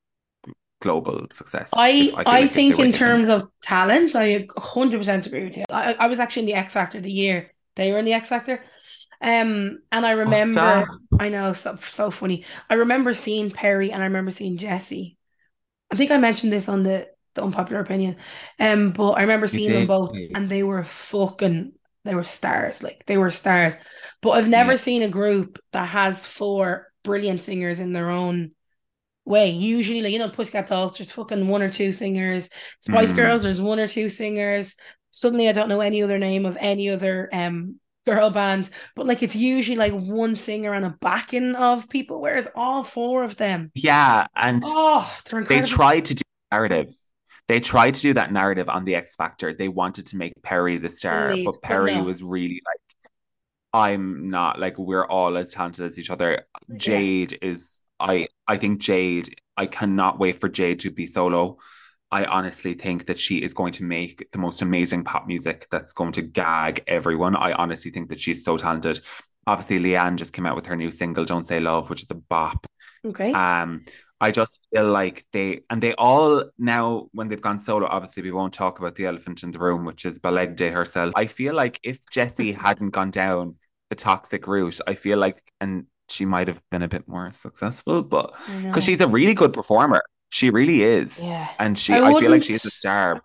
[0.79, 1.71] global success.
[1.75, 5.65] I feel I like think in terms of talent, I 100% agree with you.
[5.71, 8.29] I, I was actually in the X Factor the year they were in the X
[8.29, 8.63] Factor.
[9.21, 10.87] Um, and I remember.
[11.19, 12.43] I know, so, so funny.
[12.69, 15.17] I remember seeing Perrie and I remember seeing Jesy.
[15.89, 18.17] I think I mentioned this on the, the unpopular opinion.
[18.59, 21.73] Um, but I remember seeing them both and they were fucking,
[22.07, 22.83] they were stars.
[22.83, 23.75] Like they were stars.
[24.21, 24.77] But I've never Yeah.
[24.77, 28.51] seen a group that has four brilliant singers in their own
[29.25, 29.49] way.
[29.51, 32.49] Usually, like you know, Pussycat Dolls, there's fucking one or two singers.
[32.81, 33.15] Spice Mm.
[33.15, 34.75] Girls, there's one or two singers.
[35.11, 39.21] Suddenly, I don't know any other name of any other um girl bands, but like
[39.23, 43.71] it's usually like one singer and a backing of people, whereas all four of them,
[43.75, 45.11] Yeah, and oh,
[45.49, 46.93] they tried to do narrative.
[47.47, 49.53] They tried to do that narrative on the X Factor.
[49.53, 52.03] They wanted to make Perrie the star, Lead, but but Perrie no.
[52.03, 53.11] was really like,
[53.73, 56.45] I'm not like we're all as talented as each other.
[56.67, 56.77] Yeah.
[56.77, 61.57] Jade is I I think Jade, I cannot wait for Jade to be solo.
[62.09, 65.91] I honestly think that she is going to make the most amazing pop music that's
[65.93, 67.35] going to gag everyone.
[67.35, 69.01] I honestly think that she's so talented.
[69.45, 72.15] Obviously, Leigh-Anne just came out with her new single, Don't Say Love, which is a
[72.15, 72.65] bop.
[73.05, 73.31] Okay.
[73.33, 73.83] Um,
[74.19, 78.31] I just feel like they and they all now when they've gone solo, obviously we
[78.31, 81.13] won't talk about the elephant in the room, which is Balegde herself.
[81.15, 83.55] I feel like if Jesy hadn't gone down
[83.89, 88.01] the toxic route, I feel like and she might have been a bit more successful,
[88.03, 90.01] but because she's a really good performer.
[90.29, 91.19] She really is.
[91.23, 91.49] Yeah.
[91.59, 93.21] And she I I, feel like she is a star.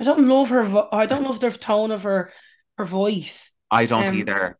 [0.00, 0.62] I don't love her.
[0.62, 2.32] Vo- I don't love the tone of her
[2.78, 4.58] her voice, I don't Um, either.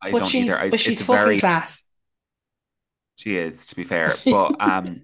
[0.00, 0.58] I but don't she's either.
[0.58, 1.84] I, but she's it's fucking very class.
[3.16, 4.14] She is, to be fair.
[4.24, 5.02] But um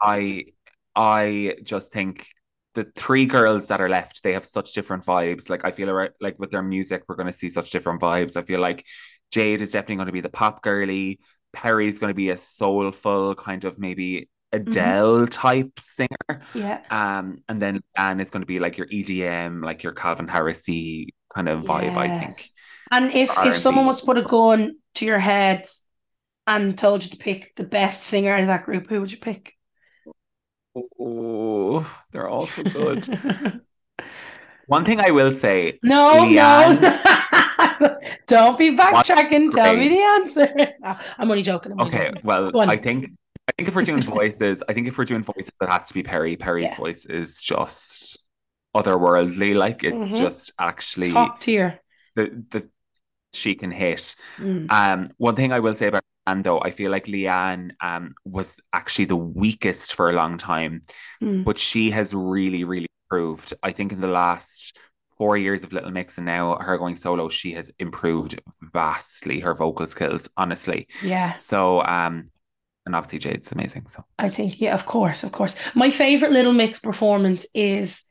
[0.00, 0.46] I
[0.94, 2.26] I just think
[2.74, 5.48] the three girls that are left, they have such different vibes.
[5.48, 8.36] Like I feel like, like with their music, we're gonna see such different vibes.
[8.36, 8.84] I feel like
[9.30, 11.20] Jade is definitely going to be the pop girly.
[11.52, 16.42] Perrie's going to be a soulful kind of maybe Adele type singer.
[16.54, 16.80] Yeah.
[16.90, 21.08] Um, and then Anne is going to be like your EDM, like your Calvin Harrisy
[21.34, 22.44] kind of vibe, I think.
[22.90, 23.52] And if if R&B.
[23.54, 25.66] someone was to put a gun to your head
[26.46, 29.18] and told you to pick the best singer out of that group, who would you
[29.18, 29.54] pick?
[30.74, 33.08] Oh, they're all so good.
[34.66, 36.80] One thing I will say, no, Leigh-Anne.
[36.80, 37.98] no.
[38.26, 39.50] Don't be backtracking.
[39.52, 40.48] Tell me the answer.
[40.80, 41.72] No, I'm only joking.
[41.72, 42.22] I'm only okay, joking.
[42.24, 43.10] well, I think
[43.48, 45.94] I think if we're doing voices, I think if we're doing voices, it has to
[45.94, 46.36] be Perrie.
[46.36, 46.76] Perrie's Yeah.
[46.76, 48.28] voice is just
[48.74, 49.54] otherworldly.
[49.54, 50.18] Like it's Mhm.
[50.18, 51.78] just actually Top tier.
[52.16, 52.68] the the
[53.36, 54.16] she can hit.
[54.38, 54.70] Mm.
[54.70, 58.58] Um, one thing I will say about Leigh-Anne though, I feel like Leigh-Anne um was
[58.72, 60.82] actually the weakest for a long time,
[61.22, 61.44] Mm.
[61.44, 63.54] but she has really, really improved.
[63.62, 64.76] I think in the last
[65.16, 69.54] four years of Little Mix and now her going solo, she has improved vastly her
[69.54, 70.88] vocal skills, honestly.
[71.02, 71.36] Yeah.
[71.36, 72.26] So um
[72.84, 73.88] and obviously Jade's amazing.
[73.88, 75.56] So I think, yeah, of course, of course.
[75.74, 78.02] My favorite Little Mix performance is,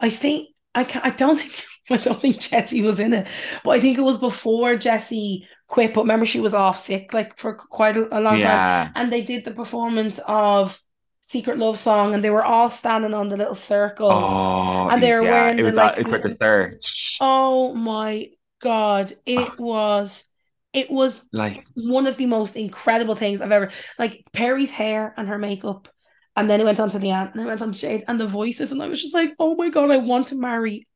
[0.00, 3.26] I think, I can I don't think, I don't think Jesy was in it,
[3.64, 5.94] but I think it was before Jesy quit.
[5.94, 8.58] But remember, she was off sick like for quite a, a long yeah.
[8.84, 10.80] time, and they did the performance of
[11.20, 15.12] Secret Love Song, and they were all standing on the little circles, Oh, and they
[15.14, 15.30] were yeah.
[15.30, 17.20] wearing it the, like, for the search.
[17.20, 18.30] Oh my
[18.62, 19.56] god, it Ah.
[19.58, 20.24] was,
[20.72, 25.28] it was Like one of the most incredible things I've ever like Perrie's hair and
[25.28, 25.88] her makeup,
[26.36, 28.20] and then it went on to Leigh-Anne, and then it went on to Jade and
[28.20, 30.86] the voices, and I was just like, oh my god, I want to marry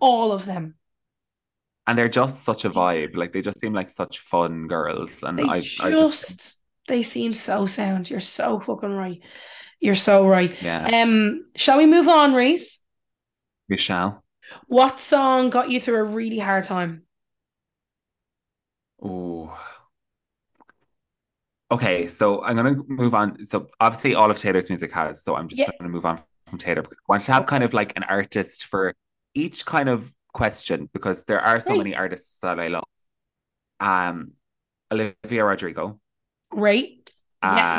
[0.00, 0.74] all of them.
[1.86, 3.16] and they're just such a vibe.
[3.16, 5.22] Like they just seem like such fun girls.
[5.22, 8.08] And They I just, I just they seem so sound.
[8.10, 9.20] You're so fucking right.
[9.80, 10.54] You're so right.
[10.62, 11.02] yeah.
[11.02, 12.80] Um, shall we move on, Reece?
[13.68, 14.22] we shall.
[14.66, 17.02] What song got you through a really hard time?
[19.02, 19.58] Oh.
[21.70, 23.44] Okay, so I'm gonna move on.
[23.46, 25.70] So obviously all of Taylor's music has, so I'm just Yeah.
[25.78, 28.64] gonna move on from Taylor because I want to have kind of like an artist
[28.66, 28.94] for
[29.34, 31.78] each kind of question because there are so Great.
[31.78, 32.84] many artists that I love.
[33.80, 34.32] Um,
[34.92, 35.98] Olivia Rodrigo.
[36.50, 37.12] Great.
[37.42, 37.76] Yeah.
[37.76, 37.78] Uh,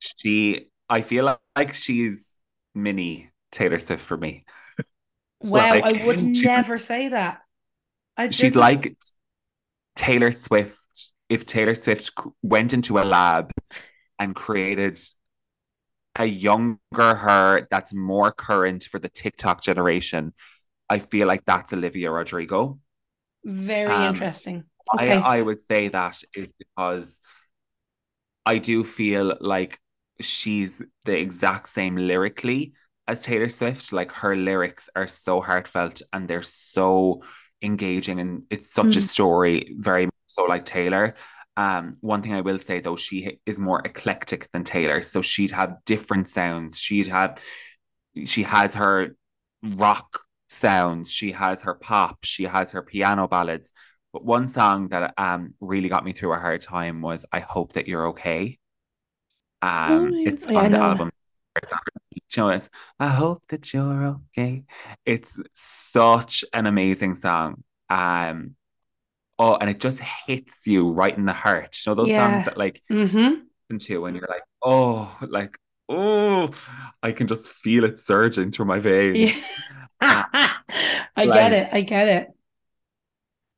[0.00, 2.38] she, I feel like she's
[2.74, 4.44] mini Taylor Swift for me.
[5.44, 7.40] Wow, like, I would she's- never say that.
[8.16, 8.96] I She's just- like
[9.96, 10.76] Taylor Swift.
[11.28, 13.50] If Taylor Swift went into a lab
[14.20, 15.00] and created
[16.16, 20.32] a younger her that's more current for the TikTok generation,
[20.88, 22.78] I feel like that's Olivia Rodrigo.
[23.44, 24.64] very um, interesting.
[24.98, 25.16] I, Okay.
[25.16, 27.20] I would say that is because
[28.44, 29.78] I do feel like
[30.20, 32.74] she's the exact same lyrically
[33.06, 33.92] as Taylor Swift.
[33.92, 37.22] Like her lyrics are so heartfelt and they're so
[37.62, 39.02] engaging and it's such a Mm.
[39.02, 41.14] story, very much so like Taylor.
[41.56, 45.02] Um, one thing I will say though, she is more eclectic than Taylor.
[45.02, 46.78] So she'd have different sounds.
[46.78, 47.38] She'd have
[48.26, 49.16] she has her
[49.62, 50.20] rock
[50.52, 53.72] sounds, she has her pop, she has her piano ballads.
[54.12, 57.74] But one song that um really got me through a hard time was I Hope
[57.74, 58.58] That You're Okay.
[59.62, 61.10] Um Oh, it's yeah, on the album.
[61.56, 61.78] It's on.
[62.10, 64.64] You know, it's I hope that you're okay.
[65.04, 67.64] It's such an amazing song.
[67.90, 68.56] Um
[69.38, 71.78] oh, and it just hits you right in the heart.
[71.86, 72.16] You know those Yeah.
[72.16, 73.46] songs that like Mm-hmm.
[73.70, 76.50] listen to and you're like, oh, like, oh,
[77.02, 79.32] I can just feel it surging through my veins.
[79.32, 79.32] Yeah.
[81.16, 81.68] I like- get it.
[81.72, 82.28] I get it.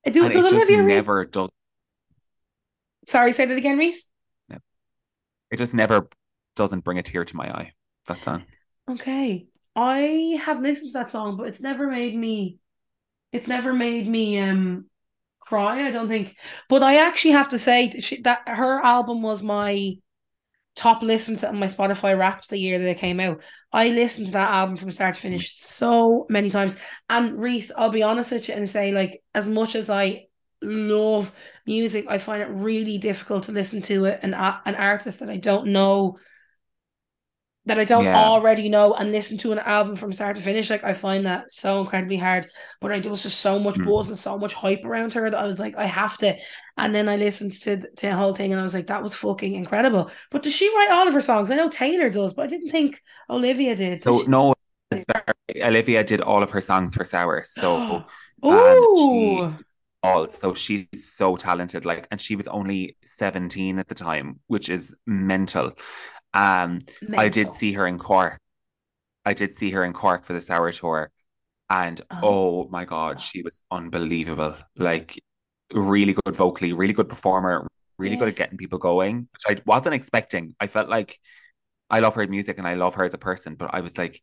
[0.07, 1.51] Uh, Do, And it just Olivia Re- never does
[3.07, 4.09] Sorry, say that again, Reece.
[5.51, 6.09] it just never
[6.57, 7.73] doesn't bring a tear to my eye.
[8.07, 8.45] That song.
[8.91, 9.47] Okay.
[9.77, 12.59] I have listened to that song, but it's never made me
[13.33, 14.87] it's never made me um
[15.41, 16.37] cry, I don't think.
[16.69, 19.97] But I actually have to say that, she, that her album was my
[20.77, 23.43] top listen to on my Spotify Wrapped the year that it came out.
[23.75, 26.77] I listened to that album from start to finish so many times.
[27.11, 30.27] And Reece, I'll be honest with you and say, like, as much as I
[30.63, 31.33] love
[31.67, 35.39] music, I find it really difficult to listen to it an an artist that I
[35.39, 36.19] don't know
[37.67, 38.23] that I don't Yeah.
[38.23, 40.69] already know and listen to an album from start to finish.
[40.69, 42.47] Like I find that so incredibly hard.
[42.81, 43.85] But I there was just so much Mm.
[43.87, 46.37] buzz and so much hype around her that I was like, I have to.
[46.77, 49.15] And then I listened to, to the whole thing and I was like, that was
[49.15, 50.11] fucking incredible.
[50.31, 51.51] But does she write all of her songs?
[51.51, 53.01] I know Taylor does, but I didn't think
[53.31, 54.03] Olivia did.
[54.03, 54.55] So she- no,
[55.63, 57.45] Olivia did all of her songs for Sour.
[57.47, 58.05] So
[58.45, 59.55] Ooh.
[60.03, 61.85] all so she's so talented.
[61.87, 65.73] Like, and she was only 17 at the time, which is mental.
[66.35, 66.83] Um,
[67.17, 68.39] I did see her in Cork.
[69.25, 71.11] I did see her in Cork for the Sour tour.
[71.71, 72.19] And Oh.
[72.23, 74.57] oh my God, she was unbelievable.
[74.77, 75.19] Like
[75.73, 77.67] really good vocally, really good performer,
[77.99, 80.55] really good at getting people going, which I wasn't expecting.
[80.61, 81.19] I felt like
[81.89, 84.21] I love her music and I love her as a person, but I was like,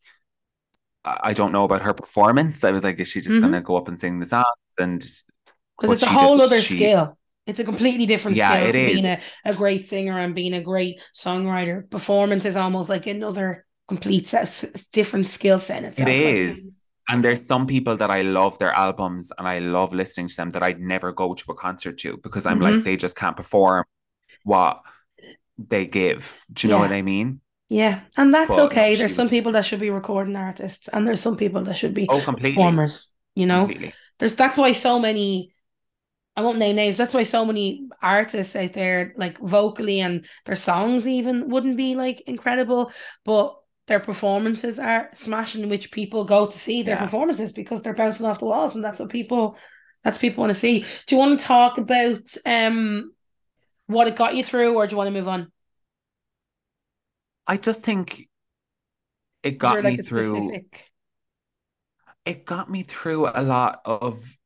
[1.04, 2.64] I don't know about her performance.
[2.64, 3.42] I was like, is she just Mhm.
[3.42, 4.46] gonna go up and sing the songs?
[4.78, 5.00] And
[5.80, 7.18] Because it's a whole just- other she- skill.
[7.48, 10.62] It's a completely different Yeah, skill to being a, a great singer and being a
[10.62, 11.90] great songwriter.
[11.90, 16.08] Performance is almost like another complete set, different skill set in It itself.
[16.08, 16.58] like-
[17.10, 20.52] And there's some people that I love their albums and I love listening to them
[20.52, 22.64] that I'd never go to a concert to because I'm Mhm.
[22.76, 23.84] like, they just can't perform
[24.44, 24.82] what
[25.58, 26.42] they give.
[26.54, 27.42] Do you know what I mean?
[27.70, 28.96] Yeah, and that's But okay.
[28.96, 32.08] There's some people that should be recording artists, and there's some people that should be
[32.10, 32.54] Oh, completely.
[32.56, 33.14] performers.
[33.36, 33.94] You know, Completely.
[34.20, 35.54] there's that's why so many.
[36.36, 36.98] I won't name names.
[36.98, 41.96] That's why so many artists out there, like vocally and their songs, even wouldn't be
[41.96, 42.92] like incredible,
[43.26, 47.02] but their performances are smashing, which people go to see their Yeah.
[47.04, 49.58] performances because they're bouncing off the walls, and that's what people
[50.04, 50.80] that's what people want to see.
[51.06, 53.12] Do you want to talk about um
[53.88, 55.52] what it got you through, or do you want to move on?
[57.46, 58.30] I just think
[59.44, 60.36] it got there, me like, a through.
[60.36, 60.92] specific-
[62.26, 64.38] It got me through a lot of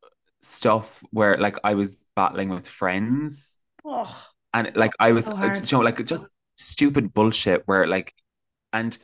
[0.45, 5.53] stuff where like I was battling with friends Oh, and like I was, So uh,
[5.53, 8.13] you know, like just stupid bullshit where like,
[8.73, 8.97] and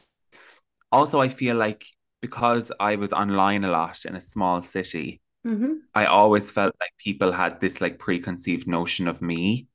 [0.91, 1.85] also I feel like
[2.21, 5.81] because I was online a lot in a small city, mhm.
[5.93, 9.67] I always felt like people had this like preconceived notion of me.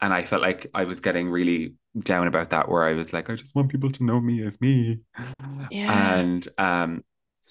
[0.00, 3.30] And I felt like I was getting really down about that, where I was like,
[3.30, 5.00] I just want people to know me as me.
[5.70, 6.18] Yeah.
[6.18, 7.04] And um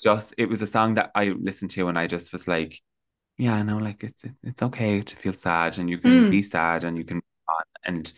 [0.04, 2.80] just it was a song that I listened to and I just was like,
[3.38, 6.30] yeah, no, like it's it's okay to feel sad and you can Mm.
[6.30, 7.22] be sad and you can.
[7.86, 8.12] And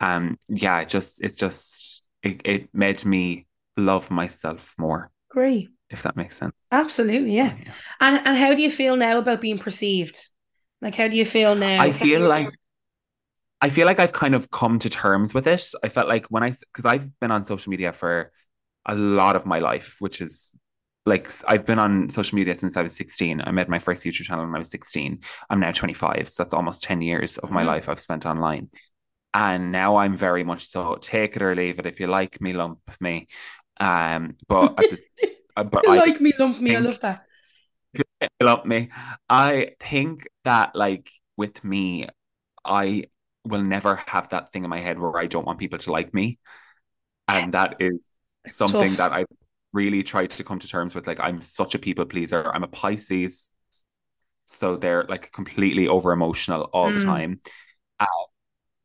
[0.00, 5.70] um yeah, it just it just it, it made me love myself more, Great.
[5.90, 6.54] if that makes sense.
[6.72, 7.54] Absolutely, yeah.
[7.54, 7.64] So,
[8.00, 10.28] And and how do you feel now about being perceived?
[10.80, 11.82] Like, how do you feel now?
[11.82, 12.50] I feel like
[13.60, 15.66] I feel like I've kind of come to terms with it.
[15.82, 18.32] I felt like when I, because I've been on social media for
[18.86, 20.52] a lot of my life, which is
[21.06, 23.40] like I've been on social media since I was 16.
[23.42, 25.20] I made my first YouTube channel when I was 16.
[25.48, 26.28] I'm now 25.
[26.28, 27.64] So that's almost 10 years of my Mhm.
[27.64, 28.70] life I've spent online.
[29.34, 31.86] And now I'm very much so take it or leave it.
[31.86, 33.28] If you like me, lump me.
[33.80, 35.00] Um, but at the,
[35.56, 36.74] uh, but You I like me, lump me.
[36.76, 37.26] I love that.
[38.40, 38.90] love me.
[39.28, 42.06] I think that like with me,
[42.64, 43.04] I
[43.44, 46.14] will never have that thing in my head where I don't want people to like
[46.14, 46.38] me.
[47.28, 48.98] And that is It's something tough.
[48.98, 49.26] that I
[49.72, 51.06] really tried to come to terms with.
[51.06, 52.50] Like I'm such a people pleaser.
[52.54, 53.50] I'm a Pisces.
[54.46, 57.00] So they're like completely over emotional all the Mm.
[57.00, 57.40] time.
[58.00, 58.06] Uh,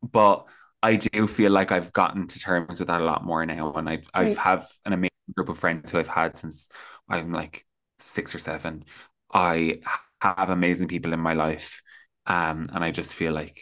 [0.04, 0.46] but
[0.84, 3.74] I do feel like I've gotten to terms with that a lot more now.
[3.74, 4.26] And I've Right.
[4.26, 6.70] I've have an amazing group of friends who I've had since
[7.10, 7.66] I'm like
[8.00, 8.86] six or seven.
[9.34, 9.80] I
[10.22, 11.82] have amazing people in my life.
[12.28, 13.60] Um, and I just feel like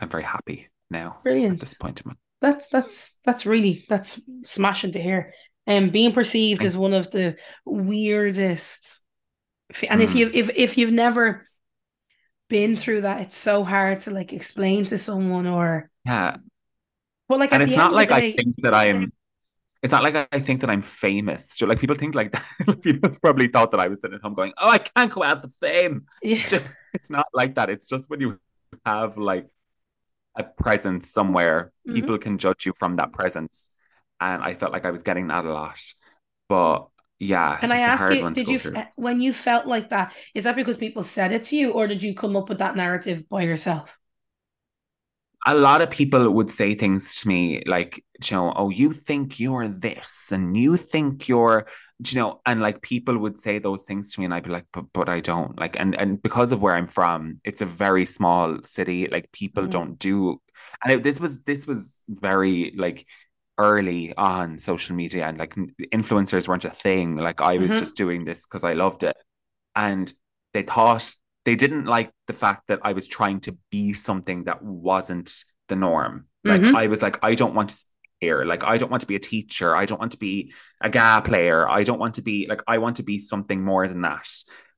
[0.00, 1.54] I'm very happy now Brilliant.
[1.54, 5.32] at this point in my That's that's that's really that's smashing to hear.
[5.68, 9.02] And being perceived as one of the weirdest.
[9.90, 10.18] And if Mm.
[10.18, 11.46] you if if you've never
[12.48, 15.90] been through that, it's so hard to like explain to someone or.
[16.04, 16.38] yeah.
[17.28, 19.12] Well, like And it's not like the I think that I'm
[19.82, 21.52] it's not like I think that I'm famous.
[21.52, 22.32] So, like people think like
[22.66, 22.82] that.
[22.82, 25.42] people probably thought that I was sitting at home going, Oh, I can't go out
[25.42, 26.06] the fame.
[26.22, 26.60] yeah,
[26.94, 27.70] it's not like that.
[27.70, 28.40] It's just when you
[28.86, 29.48] have like
[30.36, 31.94] a presence somewhere, Mhm.
[31.94, 33.70] people can judge you from that presence.
[34.20, 35.80] And I felt like I was getting that a lot.
[36.48, 38.84] But yeah, Can I it's a ask you, did you, through.
[38.96, 42.02] when you felt like that, is that because people said it to you, or did
[42.02, 43.98] you come up with that narrative by yourself?
[45.46, 49.38] a lot of people would say things to me like, you know, oh, you think
[49.40, 51.66] you're this and you think you're,
[52.06, 54.66] you know, and like people would say those things to me and I'd be like,
[54.72, 55.58] but but I don't.
[55.58, 59.08] Like and and because of where I'm from, it's a very small city.
[59.08, 59.70] Like people Mm.
[59.70, 60.40] don't do
[60.84, 63.06] and it, this was this was very like
[63.58, 65.54] early on social media and like
[65.92, 67.16] influencers weren't a thing.
[67.16, 67.78] Like I was Mhm.
[67.78, 69.16] just doing this because I loved it.
[69.74, 70.12] And
[70.54, 74.62] they thought they didn't like the fact that I was trying to be something that
[74.62, 75.32] wasn't
[75.68, 76.26] the norm.
[76.44, 76.76] Like Mhm.
[76.76, 77.76] I was like, I don't want to
[78.20, 78.44] here.
[78.44, 79.76] Like I don't want to be a teacher.
[79.76, 81.68] I don't want to be a GAA player.
[81.68, 84.28] I don't want to be like I want to be something more than that.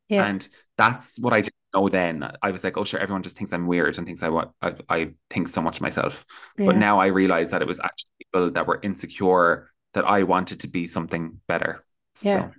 [0.08, 0.26] Yeah.
[0.26, 2.30] And that's what I didn't know then.
[2.42, 4.74] I was like, oh sure, everyone just thinks I'm weird and thinks I want I,
[4.88, 6.24] I think so much myself.
[6.56, 10.60] But now I realize that it was actually people that were insecure that I wanted
[10.60, 11.84] to be something better.
[12.22, 12.50] Yeah.
[12.50, 12.54] So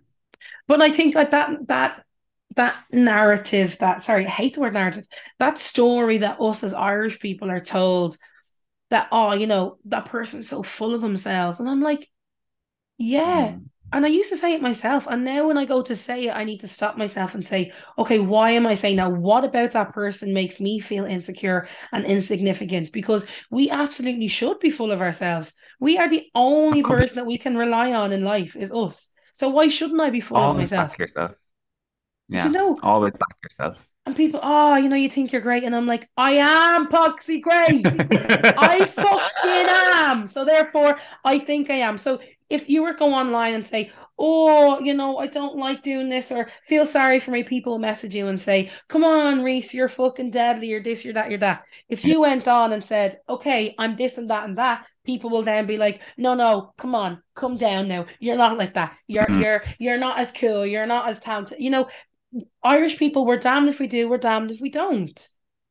[0.68, 2.04] But I think like that that
[2.56, 5.06] that narrative that sorry, I hate the word narrative.
[5.40, 8.18] That story that us as Irish people are told
[8.90, 11.60] that oh, you know, that person's so full of themselves.
[11.60, 12.10] And I'm like,
[12.98, 13.54] yeah.
[13.54, 15.06] mm, And I used to say it myself.
[15.10, 17.74] And now when I go to say it, I need to stop myself and say,
[17.98, 19.10] okay, why am I saying now?
[19.10, 22.92] What about that person makes me feel insecure and insignificant?
[22.94, 25.54] Because we absolutely should be full of ourselves.
[25.80, 29.10] We are the only person that we can rely on in life is us.
[29.34, 30.92] So why shouldn't I be full of always myself?
[30.92, 31.32] back yourself.
[32.30, 32.46] Yeah.
[32.46, 33.86] You know, Always back yourself.
[34.06, 37.42] and people, oh, you know, you think you're great, and I'm like, I am Poxy
[37.42, 37.86] great.
[38.58, 40.28] I fucking am.
[40.28, 41.98] So therefore, I think I am.
[41.98, 42.22] So
[42.52, 46.10] if you were to go online and say, oh, you know, I don't like doing
[46.10, 49.88] this, or feel sorry for me, people message you and say, come on, Reece, you're
[49.88, 51.64] fucking deadly, you're this, you're that, you're that.
[51.90, 55.42] If you went on and said, okay, I'm this and that and that, people will
[55.44, 58.06] then be like, no, no, come on, come down now.
[58.20, 58.96] You're not like that.
[59.08, 59.42] You're Mhm.
[59.42, 60.66] you're you're not as cool.
[60.66, 61.60] You're not as talented.
[61.60, 61.88] You know,
[62.64, 65.28] Irish people, we're damned if we do, we're damned if we don't.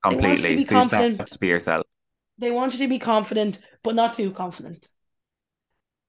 [0.08, 0.56] They want you to Completely.
[0.56, 1.18] be So you confident.
[1.18, 1.86] have to be yourself.
[2.38, 4.88] They want you to be confident, but not too confident.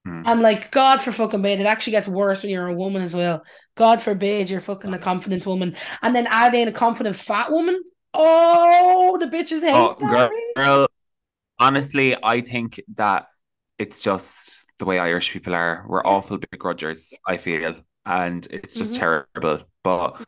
[0.06, 0.24] Hmm.
[0.26, 3.14] And like, God for fucking bid, it actually gets worse when you're a woman as
[3.14, 3.44] well.
[3.76, 5.76] God forbid you're fucking a confident woman.
[6.02, 7.80] And then add in a confident fat woman.
[8.14, 10.88] Oh, the bitches hate Oh, girl, girl,
[11.60, 13.28] honestly, I think that
[13.78, 15.86] it's just the way Irish people are.
[15.88, 17.76] We're awful begrudgers, I feel,
[18.06, 19.00] and it's just Mhm.
[19.00, 19.60] terrible.
[19.84, 20.22] But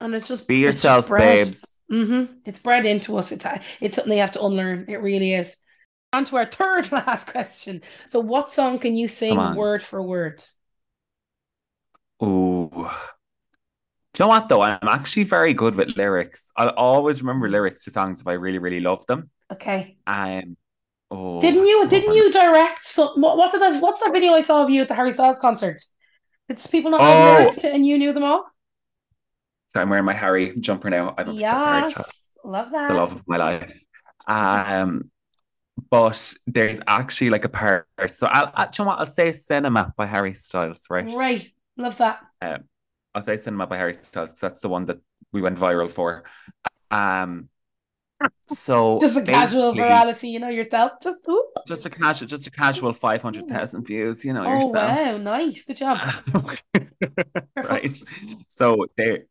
[0.00, 1.82] And it's just be it's just yourself, babes.
[1.90, 2.40] Mm-hmm.
[2.44, 3.32] It's bred into us.
[3.32, 3.46] It's
[3.80, 4.86] it's something you have to unlearn.
[4.88, 5.56] It really is.
[6.14, 7.82] On to our third last question.
[8.06, 10.44] So, what song can you sing word for word?
[12.20, 12.68] Oh,
[14.12, 14.62] Do you know what though?
[14.62, 16.52] I'm actually very good with lyrics.
[16.56, 19.30] I'll always remember lyrics to songs if I really, really love them.
[19.52, 19.96] Okay.
[20.06, 20.56] Um,
[21.10, 21.88] oh, Didn't you?
[21.88, 22.84] Didn't you direct?
[22.84, 23.82] So, what, what's that?
[23.82, 25.82] What's that video I saw of you at the Harry Styles concert?
[26.48, 27.38] It's people not know Oh.
[27.38, 28.44] lyrics to, and you knew them all.
[29.66, 31.14] So I'm wearing my Harry jumper now.
[31.18, 32.22] I'm Harry Yes, Styles.
[32.44, 32.88] love that.
[32.88, 33.80] the love of my life.
[34.28, 35.10] Um,
[35.90, 37.86] but there's actually like a part.
[38.12, 38.92] So I'll, I, do you know?
[38.92, 41.10] I'll say "Cinema" by Harry Styles, right?
[41.10, 42.20] Right, love that.
[42.40, 42.64] Um,
[43.14, 44.98] I'll say "Cinema" by Harry Styles because that's the one that
[45.32, 46.24] we went viral for.
[46.90, 47.48] Um,
[48.48, 50.92] so Just a casual virality, you know yourself.
[51.02, 51.44] Just ooh.
[51.66, 54.24] just a casual, just a casual five hundred thousand views.
[54.24, 54.74] You know Oh yourself.
[54.74, 55.98] wow, nice, good job.
[57.56, 57.90] right.
[58.50, 59.24] So there,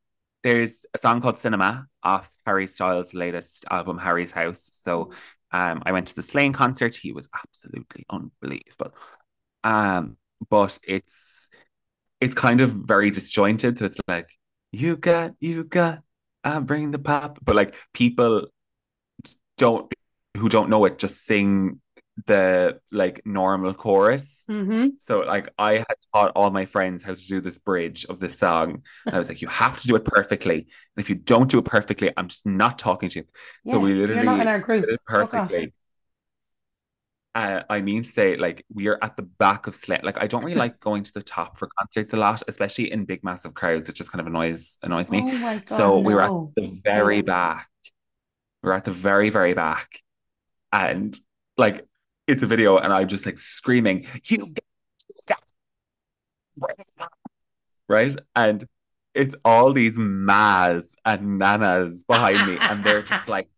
[0.44, 4.70] there's a song called Cinema off Harry Styles' latest album, Harry's House.
[4.74, 5.12] So
[5.54, 6.95] um, I went to the Slane concert.
[6.95, 8.93] He was absolutely unbelievable.
[9.64, 10.18] Um,
[10.49, 11.47] but it's
[12.20, 13.80] it's kind of very disjointed.
[13.80, 14.30] So it's like,
[14.72, 15.99] you got, you got,
[16.43, 17.39] I bring the pop.
[17.43, 18.47] But like people
[19.58, 19.93] don't
[20.36, 21.80] who don't know it just sing
[22.28, 24.45] the like normal chorus.
[24.49, 24.89] Mm-hmm.
[24.99, 28.38] So like I had taught all my friends how to do this bridge of this
[28.38, 28.84] song.
[29.07, 30.55] And I was like, you have to do it perfectly.
[30.57, 33.26] And if you don't do it perfectly, I'm just not talking to you.
[33.64, 34.86] Yeah, So we you're not literally in our group.
[34.86, 35.74] did it perfectly.
[37.36, 40.01] Uh, I mean to say, like, we are at the back of Slane.
[40.03, 43.05] Like, I don't really like going to the top for concerts a lot, especially in
[43.05, 43.89] big, massive crowds.
[43.89, 45.22] It just kind of annoys annoys me.
[45.26, 45.78] Oh my god.
[45.78, 47.70] so we were at the very back.
[48.61, 49.89] We were at the very, very back.
[50.72, 51.20] And
[51.57, 51.86] like
[52.28, 54.54] it's a video, and I'm just like screaming, you
[57.88, 58.16] right?
[58.36, 58.68] And
[59.14, 63.50] it's all these mas and nanas behind me, and they're just like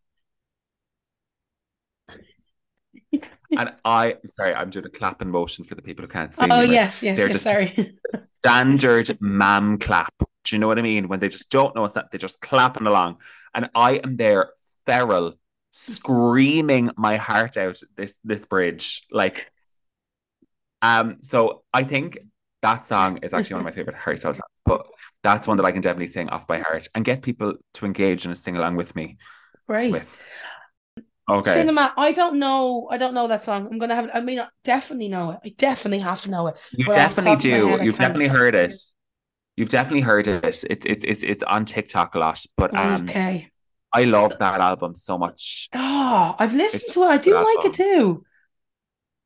[3.58, 6.62] and I sorry, I'm doing a clapping motion for the people who can't see Oh
[6.66, 6.74] me.
[6.74, 7.34] yes, yes, They're yes.
[7.34, 7.98] just- Sorry.
[8.44, 10.14] standard mam clap.
[10.20, 11.08] Do you know what I mean?
[11.08, 13.18] When they just don't know what's that, they're just clapping along.
[13.56, 14.52] And I am there,
[14.86, 15.40] feral,
[15.84, 19.06] screaming my heart out this this bridge.
[19.12, 19.52] Like
[20.82, 22.18] um, so I think
[22.62, 24.86] that song is actually one of my favorite Harry Styles songs, but
[25.24, 28.26] that's one that I can definitely sing off by heart and get people to engage
[28.26, 29.18] in a sing along with me
[29.68, 30.02] Right.
[30.02, 30.24] with.
[31.30, 31.70] Okay.
[31.70, 31.94] Cinema.
[31.96, 32.88] I don't know.
[32.90, 33.68] I don't know that song.
[33.72, 34.10] I'm gonna have.
[34.14, 35.40] I mean, I definitely know it.
[35.46, 36.58] I definitely have to know it.
[36.72, 37.78] You But definitely top of my do.
[37.78, 38.76] head, You've definitely heard it.
[39.58, 40.44] You've definitely heard it.
[40.46, 42.46] It's it's it's it's on TikTok a lot.
[42.58, 43.52] But um okay.
[43.96, 45.70] I love that album so much.
[45.74, 47.08] Oh, I've listened It's to it.
[47.08, 48.24] I do like it too.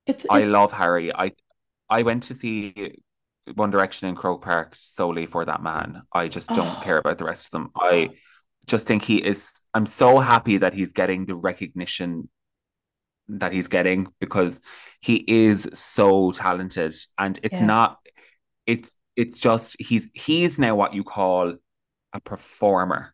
[0.05, 0.25] It's.
[0.29, 1.13] I it's- love Harry.
[1.13, 1.31] I
[1.89, 2.95] I went to see
[3.55, 6.03] One Direction in Croke Park solely for that man.
[6.13, 6.81] I just don't Oh.
[6.83, 7.71] care about the rest of them.
[7.75, 8.09] I
[8.67, 12.29] just think he is I'm so happy that he's getting the recognition
[13.27, 14.59] that he's getting because
[15.01, 17.65] he is so talented and it's Yeah.
[17.65, 17.97] not
[18.65, 21.55] it's it's just he's he's now what you call
[22.13, 23.13] a performer.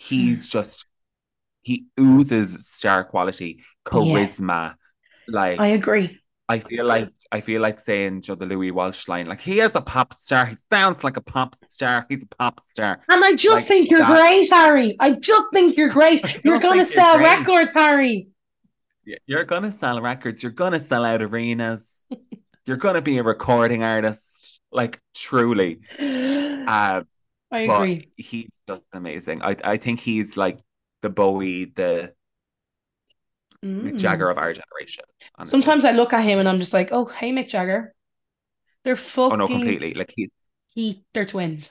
[0.00, 0.04] Mm.
[0.08, 0.86] He's just
[1.64, 4.74] he oozes star quality, charisma.
[5.26, 6.20] Like I agree.
[6.48, 9.74] I feel like I feel like saying Joe the Louis Walsh line, like he is
[9.74, 10.46] a pop star.
[10.46, 12.06] He sounds like a pop star.
[12.08, 13.00] He's a pop star.
[13.08, 14.06] And I just Like think you're that.
[14.06, 14.96] great, Harry.
[15.00, 16.22] I just think you're great.
[16.44, 18.28] You're gonna think you're sell records, Harry.
[19.26, 20.42] You're gonna sell records.
[20.42, 22.06] You're gonna sell out arenas.
[22.66, 24.60] You're gonna be a recording artist.
[24.72, 25.80] Like truly.
[25.98, 27.02] I Uh,
[27.64, 28.10] but agree.
[28.16, 29.42] he's just amazing.
[29.42, 30.58] I I think he's like
[31.04, 32.12] the Bowie, the
[33.64, 33.98] Mick Mm.
[33.98, 35.04] Jagger of our generation.
[35.36, 35.50] honestly.
[35.62, 37.94] Sometimes I look at him and I'm just like, oh, hey, Mick Jagger.
[38.84, 39.32] They're fucking.
[39.32, 39.94] Oh no, completely.
[39.94, 40.30] Like he
[40.74, 41.70] He, they're twins.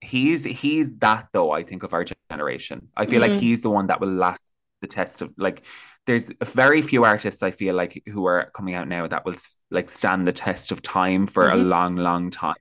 [0.00, 3.28] he's he's that though i think of our generation i feel Mhm.
[3.30, 5.62] like he's the one that will last the test of like
[6.06, 9.36] there's very few artists i feel like who are coming out now that will
[9.70, 11.68] like stand the test of time for a Mhm.
[11.68, 12.56] long long time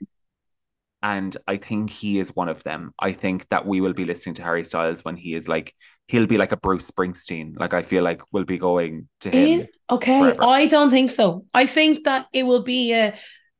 [1.03, 4.35] and i think he is one of them i think that we will be listening
[4.35, 5.73] to harry styles when he is like
[6.07, 9.67] he'll be like a bruce springsteen like i feel like we'll be going to him
[9.91, 10.43] okay, forever.
[10.43, 11.45] I don't think so.
[11.53, 13.13] I think that it will be a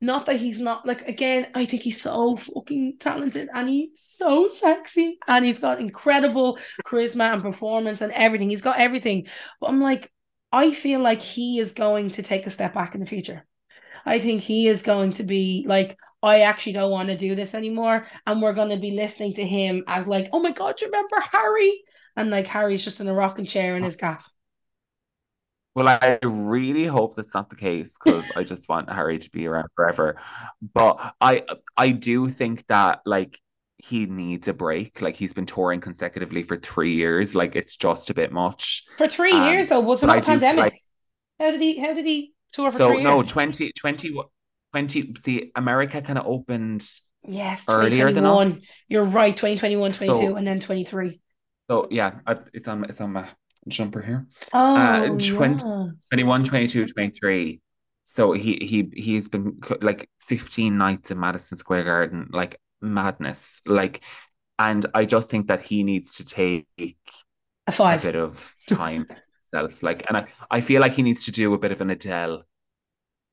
[0.03, 4.47] not that he's not like again, I think he's so fucking talented and he's so
[4.47, 8.49] sexy and he's got incredible charisma and performance and everything.
[8.49, 9.27] He's got everything.
[9.59, 10.11] But I'm like,
[10.51, 13.45] I feel like he is going to take a step back in the future.
[14.03, 17.53] I think he is going to be like, I actually don't want to do this
[17.55, 18.05] anymore.
[18.27, 21.17] And we're going to be listening to him as like, oh my God, you remember
[21.31, 21.83] Harry?
[22.15, 24.31] And like Harry's just in a rocking chair in his gaff.
[25.73, 29.47] Well, I really hope that's not the case because I just want Harry to be
[29.47, 30.19] around forever.
[30.61, 31.45] But I
[31.77, 33.39] I do think that like
[33.77, 35.01] he needs a break.
[35.01, 37.35] Like he's been touring consecutively for three years.
[37.35, 38.83] Like it's just a bit much.
[38.97, 40.55] For three Um, years though, was it but I not do pandemic?
[40.55, 40.81] like-
[41.39, 43.23] how did he how did he tour for so three no, years?
[43.23, 44.11] 20, 20,
[44.71, 46.87] 20 see, America kind of opened.
[47.27, 48.61] yes, earlier than us.
[48.87, 51.21] You're right, 2021, 22, So- and then 23.
[51.69, 53.29] So yeah, I, it's on it's on my
[53.67, 54.27] jumper here.
[54.51, 55.25] Oh, Uh, 20
[55.65, 55.85] yeah.
[56.11, 57.61] 21, 22, 23.
[58.03, 63.61] So he he he's been like 15 nights in Madison Square Garden, like madness.
[63.65, 64.03] Like,
[64.59, 66.95] and I just think that he needs to take A
[67.67, 68.01] a five.
[68.03, 69.07] bit of time
[69.53, 69.81] himself.
[69.81, 72.43] Like, and I, I feel like he needs to do a bit of an Adele.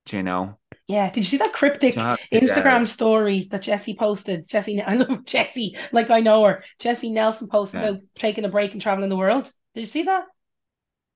[0.04, 0.58] Do you know?
[0.88, 1.10] Yeah.
[1.10, 4.48] Did you see that cryptic Do you know how Instagram Adele- story that Jesy posted?
[4.48, 6.64] Jesy, I love Jesy, like I know her.
[6.78, 7.88] Jesy Nelson posted Yeah.
[7.90, 9.52] about taking a break and traveling the world.
[9.74, 10.24] Did you see that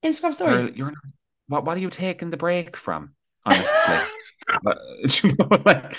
[0.05, 0.53] Instagram story?
[0.53, 1.05] Girl, you're not,
[1.49, 3.15] what what are you taking the break from?
[3.45, 3.99] Honestly.
[4.65, 4.79] But,
[5.23, 5.97] you know, like,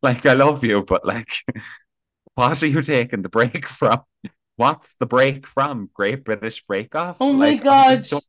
[0.00, 1.28] like I love you, but like,
[2.36, 4.02] what are you taking the break from?
[4.54, 5.90] What's the break from?
[5.92, 7.16] Great British Break Off?
[7.20, 8.20] Oh my Like, I God.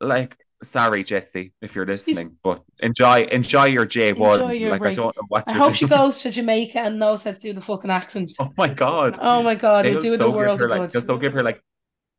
[0.00, 4.40] Like, sorry, Jesy, if you're listening, but enjoy enjoy your J one.
[4.40, 4.92] Like, break.
[4.92, 7.52] I don't know what I hope she goes to Jamaica and knows how to do
[7.52, 8.32] the fucking accent.
[8.40, 9.18] Oh my God.
[9.20, 11.62] Oh my god, They'll do so the world her like they'll so give her like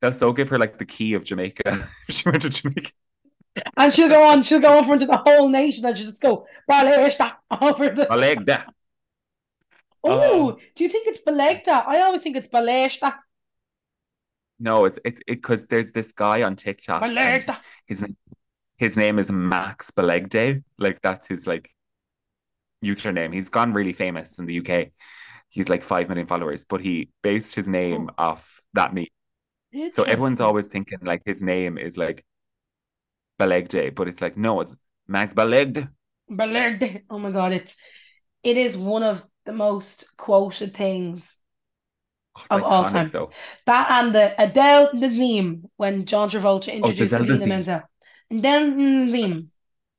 [0.01, 1.87] they'll so give her like the key of Jamaica.
[2.09, 2.91] she went to Jamaica.
[3.77, 6.47] And she'll go on, she'll go over into the whole nation and she'll just go
[6.69, 8.07] over the.
[10.05, 10.59] Oh, Oh.
[10.75, 11.87] do you think it's Belegda?
[11.87, 13.13] I always think it's Balesta.
[14.59, 17.03] No, it's it's because there's this guy on TikTok.
[17.85, 18.15] His name,
[18.83, 20.61] his name is Max Balegde.
[20.77, 21.69] Like that's his like
[22.83, 23.33] username.
[23.33, 24.89] He's gone really famous in the UK.
[25.47, 28.23] He's like five million followers, but he based his name oh.
[28.31, 29.07] off that meme.
[29.91, 32.25] So everyone's always thinking like his name is like
[33.39, 34.75] Belegde, but it's like no, it's
[35.07, 35.89] Max Balegde.
[36.29, 37.03] Belegda.
[37.09, 37.77] Oh my god, it's
[38.43, 41.37] it is one of the most quoted things.
[42.35, 43.09] Oh, Of all time.
[43.11, 43.29] though.
[43.65, 47.49] That and the Adele Dazeem when John Travolta oh, introduced Adele the Adina theme.
[47.49, 47.83] Menzel.
[48.41, 49.47] Then the.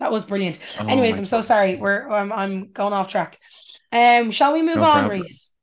[0.01, 0.59] That was brilliant.
[0.78, 1.43] Oh Anyways, I'm so God.
[1.43, 1.76] sorry.
[1.76, 3.39] We're I'm, I'm going off track.
[3.93, 5.20] Um, shall we move No on, problem.
[5.22, 5.55] Reece?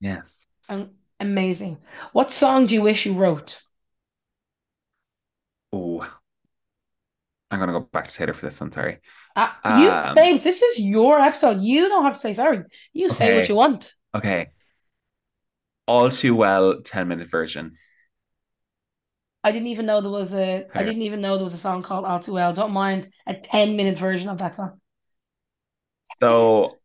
[0.00, 0.46] Yes.
[0.68, 0.90] Um,
[1.20, 1.78] amazing.
[2.12, 3.62] What song do you wish you wrote?
[5.72, 6.06] Oh,
[7.50, 8.72] I'm gonna go back to Taylor for this one.
[8.72, 8.98] Sorry.
[9.34, 11.60] Uh, you, Um, babes, this is your episode.
[11.60, 12.64] You don't have to say sorry.
[12.92, 13.94] You say what you want.
[14.14, 14.50] Okay.
[15.86, 17.76] All too well, 10 minute version.
[19.44, 20.66] I didn't even know there was a.
[20.74, 22.52] I didn't even know there was a song called All Too Well.
[22.52, 24.80] Don't mind a ten minute version of that song.
[26.20, 26.78] So,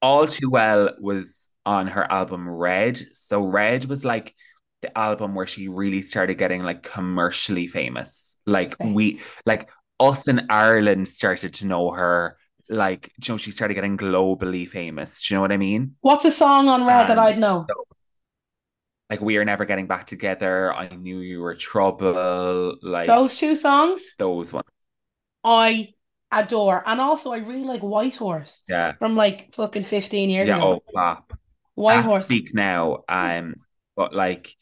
[0.00, 2.98] All Too Well was on her album Red.
[3.12, 4.34] So, Red was like
[4.80, 8.40] the album where she really started getting like commercially famous.
[8.46, 8.92] Like, Okay.
[8.92, 9.68] we, like,
[10.00, 12.38] us in Ireland started to know her.
[12.70, 15.22] Like, you know, she started getting globally famous.
[15.22, 15.96] Do you know what I mean?
[16.00, 17.66] What's a song on Red that I'd know?
[19.10, 20.72] Like, We Are Never Getting Back Together.
[20.72, 22.76] I Knew You Were Trouble.
[22.82, 24.66] Like, Those two songs those ones.
[25.44, 25.94] I
[26.30, 28.92] adore, and also I really like White Horse Yeah.
[28.98, 30.58] from like fucking fifteen years Yeah.
[30.58, 30.82] ago.
[30.86, 31.32] Oh, flop.
[31.74, 32.24] White at Horse.
[32.24, 33.04] Speak Now.
[33.08, 33.54] Um,
[33.96, 34.52] but like,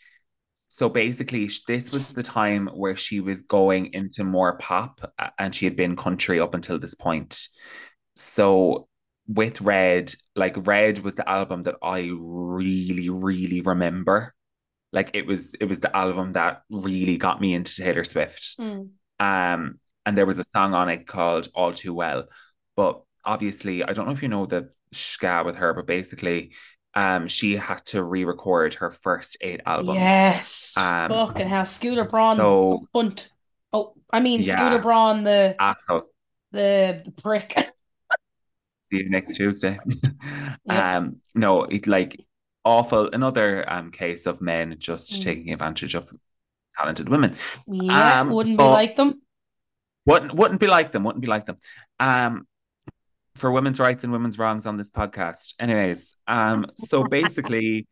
[0.68, 5.00] so basically, this was the time where she was going into more pop,
[5.38, 7.48] and she had been country up until this point.
[8.14, 8.86] So
[9.26, 14.34] with Red, like Red was the album that I really, really remember.
[14.92, 18.58] Like it was, it was the album that really got me into Taylor Swift.
[18.58, 18.90] Mm.
[19.18, 22.26] Um, and there was a song on it called All Too Well.
[22.76, 26.52] But obviously, I don't know if you know the ska with her, but basically,
[26.94, 29.98] um, she had to re-record her first eight albums.
[29.98, 30.74] Yes.
[30.78, 31.64] Um, Fucking hell.
[31.66, 33.28] Scooter Braun So Hunt.
[33.72, 34.56] Oh, I mean Yeah.
[34.56, 36.04] Scooter Braun, the asshole.
[36.52, 37.54] the, the prick.
[38.84, 39.78] See you next Tuesday.
[40.68, 40.96] Yep.
[40.96, 42.24] Um, no, it like
[42.66, 43.08] awful.
[43.12, 45.22] Another um case of men just Mm.
[45.24, 46.12] taking advantage of
[46.78, 47.36] talented women.
[47.66, 49.22] yeah, Um, wouldn't be like them.
[50.04, 51.02] Wouldn't wouldn't be like them.
[51.04, 51.58] Wouldn't be like them.
[51.98, 52.46] Um,
[53.36, 55.54] for women's rights and women's wrongs on this podcast.
[55.58, 57.86] Anyways, um, so basically,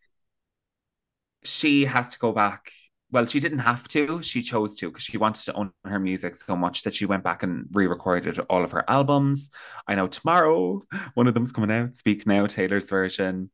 [1.44, 2.70] she had to go back.
[3.10, 4.22] Well, she didn't have to.
[4.22, 7.22] She chose to because she wanted to own her music so much that she went
[7.22, 9.50] back and re-recorded all of her albums.
[9.86, 10.82] I know tomorrow
[11.14, 11.94] one of them's coming out.
[11.94, 13.50] Speak Now, Taylor's version,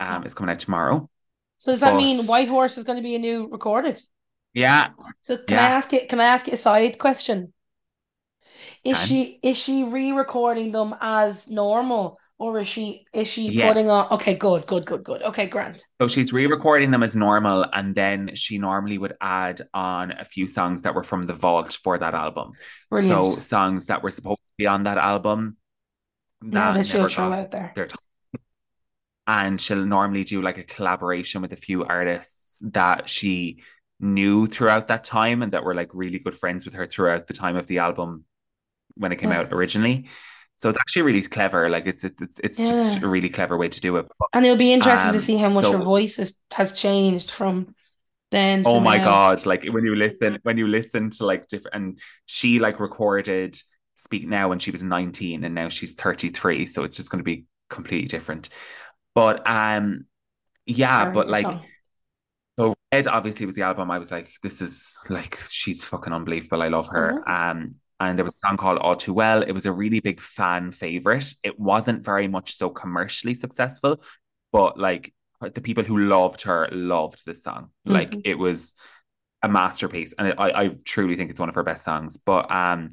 [0.00, 1.08] um, is coming out tomorrow.
[1.58, 4.00] So does that mean White Horse is going to be a new recorded?
[4.52, 4.90] Yeah,
[5.22, 6.08] So can I ask it?
[6.08, 7.52] Can I ask you a side question?
[8.84, 12.18] Is she is she re-recording them as normal?
[12.38, 13.70] Or is she is she Yes.
[13.70, 15.22] putting on okay, good, good, good, good.
[15.22, 15.82] Okay, Grant.
[16.00, 20.46] So she's re-recording them as normal, and then she normally would add on a few
[20.46, 22.52] songs that were from the vault for that album.
[22.90, 23.32] Brilliant.
[23.32, 25.56] So songs that were supposed to be on that album
[26.42, 27.72] yeah, that that she'll throw out there.
[27.74, 27.98] their time.
[29.26, 33.62] And she'll normally do like a collaboration with a few artists that she
[34.00, 37.34] knew throughout that time and that were like really good friends with her throughout the
[37.34, 38.24] time of the album
[38.96, 39.40] when it came Yeah.
[39.40, 40.08] out originally.
[40.56, 41.68] So it's actually really clever.
[41.68, 44.06] Like it's it's it's just a really clever way to do it.
[44.32, 47.30] And it'll be interesting to Um, see how much so- her voice is, has changed
[47.30, 47.74] from
[48.30, 49.04] then to Oh my now.
[49.04, 49.46] God.
[49.46, 53.58] Like when you listen, when you listen to like different, and she like recorded
[53.96, 56.66] Speak Now when she was 19 and now she's 33.
[56.66, 58.48] So it's just going to be completely different.
[59.14, 60.06] But um,
[60.66, 61.64] yeah, but like, song.
[62.58, 63.90] so Red obviously was the album.
[63.90, 66.62] I was like, this is like, she's fucking unbelievable.
[66.62, 67.22] I love her.
[67.26, 67.30] Mhm.
[67.52, 69.42] Um, and there was a song called All Too Well.
[69.42, 71.32] It was a really big fan favorite.
[71.42, 74.02] It wasn't very much so commercially successful,
[74.52, 75.14] but like
[75.54, 77.70] the people who loved her loved this song.
[77.84, 78.22] Like Mhm.
[78.24, 78.74] it was
[79.42, 82.16] a masterpiece, and I I truly think it's one of her best songs.
[82.16, 82.90] But um,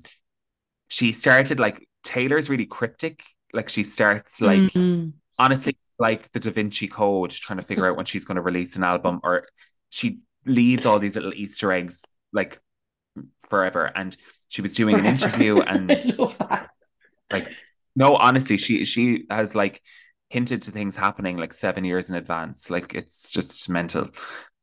[0.90, 3.24] she started like Taylor's really cryptic.
[3.54, 5.14] Like she starts like Mhm.
[5.40, 8.76] honestly like the Da Vinci Code, trying to figure out when she's going to release
[8.76, 9.48] an album, or
[9.90, 12.60] she leaves all these little Easter eggs like
[13.50, 13.92] forever.
[13.96, 16.70] And she was doing an interview, and I love that.
[17.32, 17.48] like
[17.96, 19.82] no, honestly, she she has like
[20.30, 22.70] hinted to things happening like seven years in advance.
[22.70, 24.10] Like it's just mental.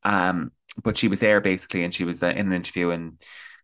[0.03, 0.51] Um,
[0.83, 3.23] but she was there basically, and she was uh, in an interview, and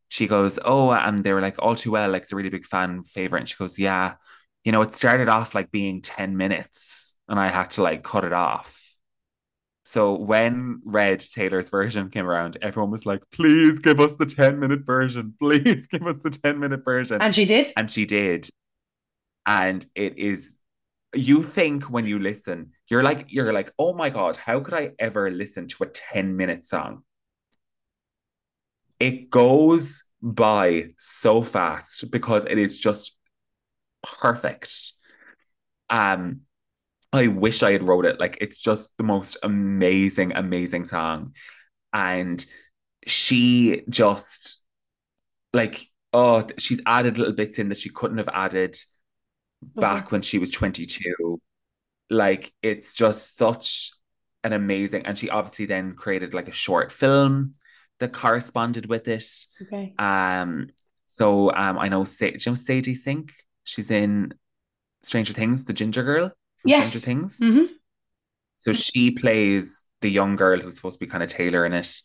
[0.09, 2.66] she goes, "Oh," and they were like, "All too well." Like it's a really big
[2.66, 4.14] fan favorite, and she goes, "Yeah."
[4.64, 8.25] You know, it started off like being 10 minutes and I had to like cut
[8.25, 8.85] it off.
[9.85, 14.59] So when Red Taylor's version came around, everyone was like, please give us the 10
[14.59, 15.35] minute version.
[15.39, 17.20] Please give us the 10 minute version.
[17.20, 17.68] And she did.
[17.77, 18.49] And she did.
[19.47, 20.57] And it is,
[21.14, 24.93] you think when you listen, you're like, you're like, oh my God, how could I
[24.99, 27.03] ever listen to a 10 minute song?
[28.99, 33.18] It goes by so fast because it is just
[34.03, 34.75] perfect.
[35.91, 36.41] Um,
[37.15, 38.19] I wish I had wrote it.
[38.19, 41.35] Like it's just the most amazing, amazing song.
[41.93, 42.45] And
[43.07, 44.61] she just
[45.53, 48.77] like, oh, she's added little bits in that she couldn't have added
[49.62, 51.41] back when she was 22.
[52.11, 53.93] Like it's just such
[54.43, 57.55] an amazing, and she obviously then created like a short film
[58.01, 59.25] that corresponded with it.
[59.62, 59.95] Okay.
[60.01, 60.71] Um,
[61.07, 63.33] so um, I know, Sa- do you know Sadie Sink?
[63.62, 64.35] She's in
[65.05, 66.33] Stranger Things, the ginger girl
[66.65, 66.89] from Yes.
[66.91, 67.39] Stranger Things.
[67.39, 67.65] hmm
[68.59, 72.01] So she plays the young girl who's supposed to be kind of Taylor in it.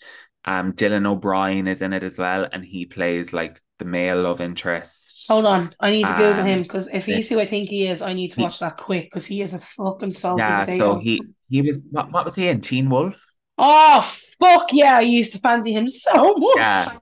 [0.45, 4.41] Um, Dylan O'Brien is in it as well, and he plays like the male love
[4.41, 5.25] interest.
[5.29, 5.75] Hold on.
[5.79, 8.13] I need to Google Um, him because if he's who I think he is, I
[8.13, 10.95] need to he- watch that quick because he is a fucking salty Yeah, potato.
[10.95, 13.21] so he he was what, what was he in Teen Wolf?
[13.57, 14.01] Oh
[14.41, 14.97] fuck yeah!
[14.97, 16.57] I used to fancy him so much.
[16.57, 16.99] Yeah.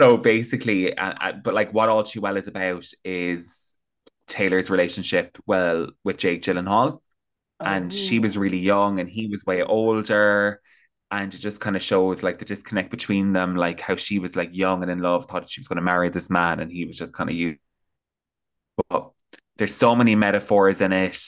[0.00, 3.67] So basically, uh, uh, but like what All Too Well is about is
[4.28, 7.00] Taylor's relationship, well, with Jake Gyllenhaal.
[7.60, 8.22] and she Oh.
[8.22, 10.60] was really young and he was way older.
[11.10, 14.36] And it just kind of shows like the disconnect between them like how she was
[14.36, 16.84] like young and in love thought she was going to marry this man and he
[16.84, 17.56] was just kind of you.
[18.88, 19.10] But
[19.56, 21.18] there's so many metaphors in it.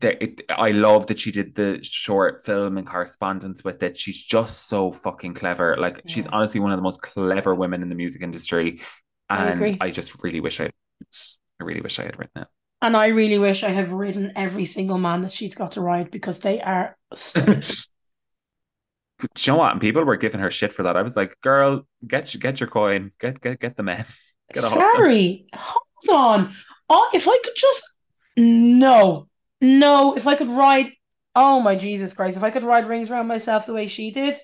[0.00, 3.98] There it, I love that she did the short film in correspondence with it.
[3.98, 5.76] She's just so fucking clever.
[5.78, 8.80] Like she's honestly one of the most clever women in the music industry.
[9.28, 9.76] And agree.
[9.80, 10.70] I just really wish I
[11.60, 12.48] I really wish I had written it
[12.82, 16.10] And I really wish I have ridden every single man that she's got to ride
[16.10, 16.96] because they are.
[17.34, 17.60] Do
[19.38, 19.72] you know what?
[19.72, 20.96] And people were giving her shit for that.
[20.96, 24.06] I was like, girl, get your, get your coin, get get get the men.
[24.52, 24.64] Get.
[24.64, 26.54] Sorry, hold on.
[26.88, 27.84] Oh, if I could just
[28.36, 29.28] no,
[29.60, 30.90] no, if I could ride,
[31.36, 34.36] oh my Jesus Christ, if I could ride rings around myself the way she did,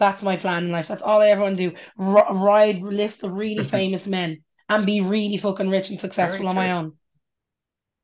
[0.00, 0.88] that's my plan in life.
[0.88, 1.76] That's all I ever want to do.
[1.98, 6.54] R- ride list of really famous men and be really fucking rich and successful on
[6.54, 6.94] my own.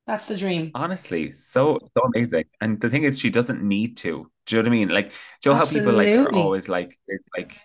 [0.06, 0.70] That's the dream.
[0.74, 2.44] Honestly, so so amazing.
[2.60, 4.30] And the thing is, she doesn't need to.
[4.46, 4.88] Do you know what I mean?
[4.88, 5.10] Like,
[5.42, 7.56] do you know how people like are always like, there's like,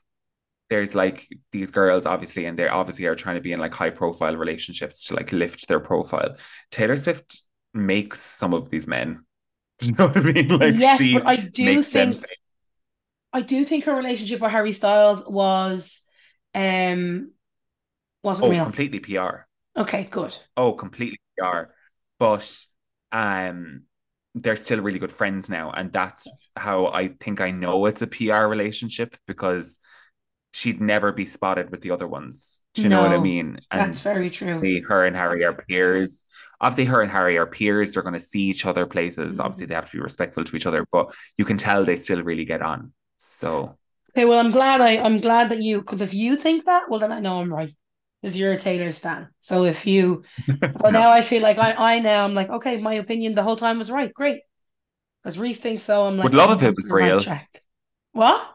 [0.70, 3.92] there's like these girls obviously, and they obviously are trying to be in like high
[3.92, 6.36] profile relationships to like lift their profile.
[6.72, 7.44] Taylor Swift
[7.74, 9.26] makes some of these men.
[9.82, 10.48] You know what I mean?
[10.48, 12.24] Like yes, she but I do think
[13.34, 16.04] I do think her relationship with Harry Styles was
[16.54, 17.32] um
[18.24, 18.74] wasn't oh real.
[18.74, 19.48] completely PR.
[19.76, 20.38] Okay, good.
[20.58, 21.74] Oh, completely PR.
[22.20, 22.60] But
[23.12, 23.84] um
[24.36, 25.72] they're still really good friends now.
[25.72, 29.80] And that's how I think I know it's a PR relationship because
[30.54, 32.62] she'd never be spotted with the other ones.
[32.76, 33.62] Do you know what I No, mean?
[33.72, 34.70] That's very true.
[34.88, 36.26] her and Harry are peers.
[36.60, 37.94] Obviously, her and Harry are peers.
[37.94, 39.40] They're going to see each other places.
[39.40, 39.42] Mhm.
[39.42, 42.22] Obviously, they have to be respectful to each other, but you can tell they still
[42.24, 42.94] really get on.
[43.18, 43.78] So,
[44.12, 47.00] Okay, well, I'm glad I I'm glad that you because if you think that, well,
[47.00, 47.74] then I know I'm right
[48.22, 49.30] because you're a Taylor stan.
[49.40, 50.24] So if you,
[50.72, 53.58] so now I feel like I I now I'm like okay, my opinion the whole
[53.58, 54.14] time was right.
[54.14, 54.42] Great,
[55.22, 56.06] because Reece thinks so.
[56.06, 57.20] I'm like Would love oh, if it was real.
[57.20, 57.62] track.
[58.14, 58.48] What?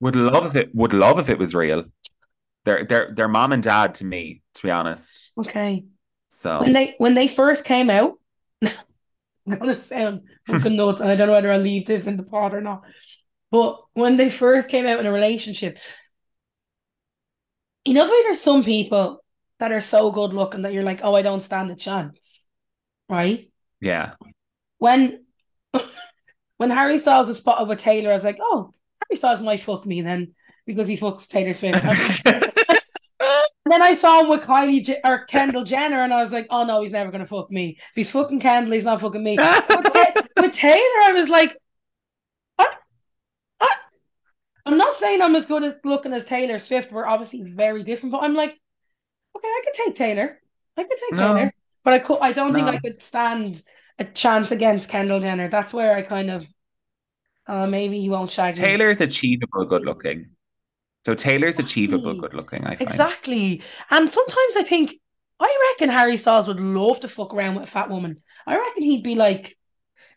[0.00, 1.84] would love if it would love if it was real.
[2.64, 5.32] They're they're they're mom and dad to me, to be honest.
[5.38, 5.84] Okay.
[6.30, 8.14] So When they when they first came out,
[8.62, 8.72] I'm
[9.58, 12.54] gonna sound fucking nuts, and I don't know whether I'll leave this in the pod
[12.54, 12.82] or not.
[13.50, 15.78] But when they first came out in a relationship,
[17.84, 19.22] you know, there's some people
[19.58, 22.44] that are so good looking that you're like, oh, I don't stand a chance,
[23.08, 23.50] right?
[23.80, 24.14] yeah.
[24.78, 25.24] When
[26.56, 28.72] when Harry Styles was spotted with Taylor, I was like, oh,
[29.04, 30.34] Harry Styles might fuck me then
[30.66, 31.84] because he fucks Taylor Swift.
[33.64, 36.64] Then I saw him with Kylie J- or Kendall Jenner, and I was like, "Oh
[36.64, 37.76] no, he's never gonna fuck me.
[37.78, 40.12] If he's fucking Kendall, he's not fucking me." With, Ta-
[40.42, 41.56] with Taylor, I was like,
[42.58, 42.66] I,
[43.60, 43.68] I,
[44.64, 46.92] "I'm not saying I'm as good as looking as Taylor Swift.
[46.92, 48.58] We're obviously very different, but I'm like,
[49.36, 50.38] okay, I could take Taylor.
[50.76, 51.34] I could take No.
[51.34, 51.52] Taylor,
[51.84, 52.18] but I could.
[52.20, 53.62] I don't think I could stand
[53.98, 55.48] a chance against Kendall Jenner.
[55.48, 56.48] That's where I kind of,
[57.46, 58.64] uh, maybe he won't shag me.
[58.64, 60.30] is achievable good looking.
[61.04, 62.80] So Taylor's achievable good looking, I find.
[62.80, 63.62] Exactly.
[63.90, 64.94] And sometimes I think,
[65.40, 68.22] I reckon Harry Styles would love to fuck around with a fat woman.
[68.46, 69.56] I reckon he'd be like,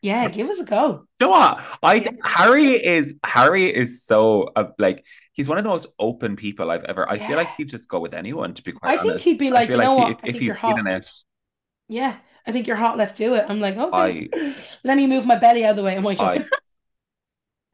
[0.05, 1.07] yeah, give us a go.
[1.19, 1.63] Know what?
[1.83, 6.69] I Harry is Harry is so uh, like he's one of the most open people
[6.71, 7.09] I've ever.
[7.09, 7.35] I feel Yeah.
[7.37, 8.53] like he'd just go with anyone.
[8.53, 10.11] To be quite I think he'd be like, feel you know he- what?
[10.11, 10.75] if, I if think he's you're hot.
[10.77, 11.07] feeling it,
[11.89, 12.97] Yeah, I think you're hot.
[12.97, 13.45] Let's do it.
[13.49, 14.29] I'm like, okay.
[14.33, 15.95] I Let me move my belly out of the way.
[15.95, 16.45] Am I I.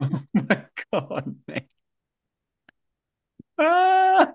[0.00, 1.68] oh my god, mate.
[3.58, 4.32] Ah.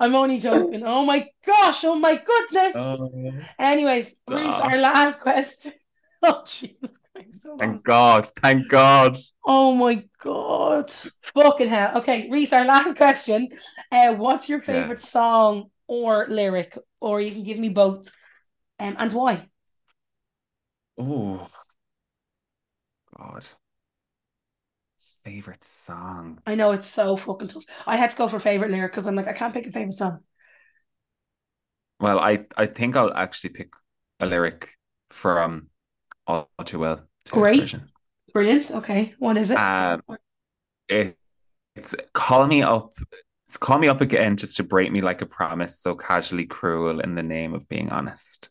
[0.00, 0.82] I'm only joking.
[0.84, 1.84] Oh my gosh.
[1.84, 2.74] Oh my goodness.
[2.74, 5.72] Oh, Anyways, Reece, our last question.
[6.22, 7.46] Oh, Jesus Christ.
[7.46, 7.58] on.
[7.58, 9.16] thank God, thank God.
[9.42, 10.90] Oh my God.
[10.90, 11.96] Fucking hell.
[11.96, 13.48] Okay, Reece, our last question.
[13.90, 16.76] Uh, what's your favorite song or lyric?
[17.00, 18.12] Or you can give me both.
[18.78, 19.48] Um, and why?
[20.98, 21.48] Oh
[23.16, 23.46] God.
[25.24, 26.40] Favorite song.
[26.46, 27.64] I know it's so fucking tough.
[27.86, 29.94] I had to go for favorite lyric because I'm like, I can't pick a favorite
[29.94, 30.20] song.
[32.00, 33.70] Well, I I think I'll actually pick
[34.18, 34.70] a lyric
[35.10, 35.68] from
[36.26, 37.06] All Too Well.
[37.26, 37.76] Taylor's Great.
[38.32, 38.70] Brilliant.
[38.70, 39.14] Okay.
[39.18, 39.58] What is it?
[39.58, 40.02] Um,
[40.88, 41.16] it,
[41.76, 42.92] it's call me up.
[43.46, 47.00] It's call me up again just to break me like a promise, so casually cruel
[47.00, 48.50] in the name of being honest.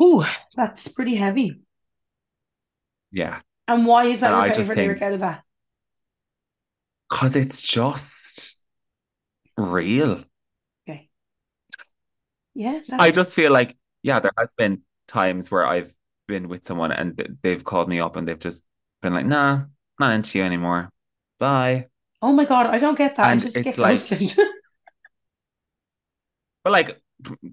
[0.00, 0.24] Ooh,
[0.56, 1.60] that's pretty heavy.
[3.10, 5.42] Yeah, And why is that And your I just favorite think- lyric out of that?
[7.10, 8.60] because it's just
[9.56, 10.24] real.
[10.88, 11.08] Okay.
[12.54, 15.94] Yeah, I just feel like, yeah, there has been times where I've
[16.26, 18.64] been with someone and they've called me up and they've just
[19.00, 19.64] been like, nah,
[20.00, 20.90] not into you anymore.
[21.38, 21.86] Bye.
[22.20, 23.26] oh my God, I don't get that.
[23.26, 24.34] I And just it's get like- ghosted.
[26.64, 27.00] But like,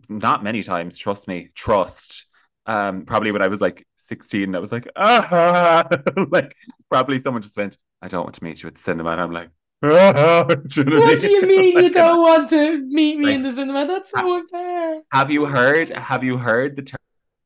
[0.07, 2.25] not many times, trust me, trust.
[2.65, 5.87] Um, probably when I was like 16, I was like, ah,
[6.29, 6.55] like
[6.89, 9.11] probably someone just went, I don't want to meet you at the cinema.
[9.11, 9.49] And I'm like,
[9.83, 10.43] ah.
[10.43, 13.51] Do you know What do you mean you don't want to meet me in the
[13.51, 13.87] cinema?
[13.87, 15.01] That's so unfair.
[15.11, 15.89] Have you heard?
[15.89, 16.95] Have you heard the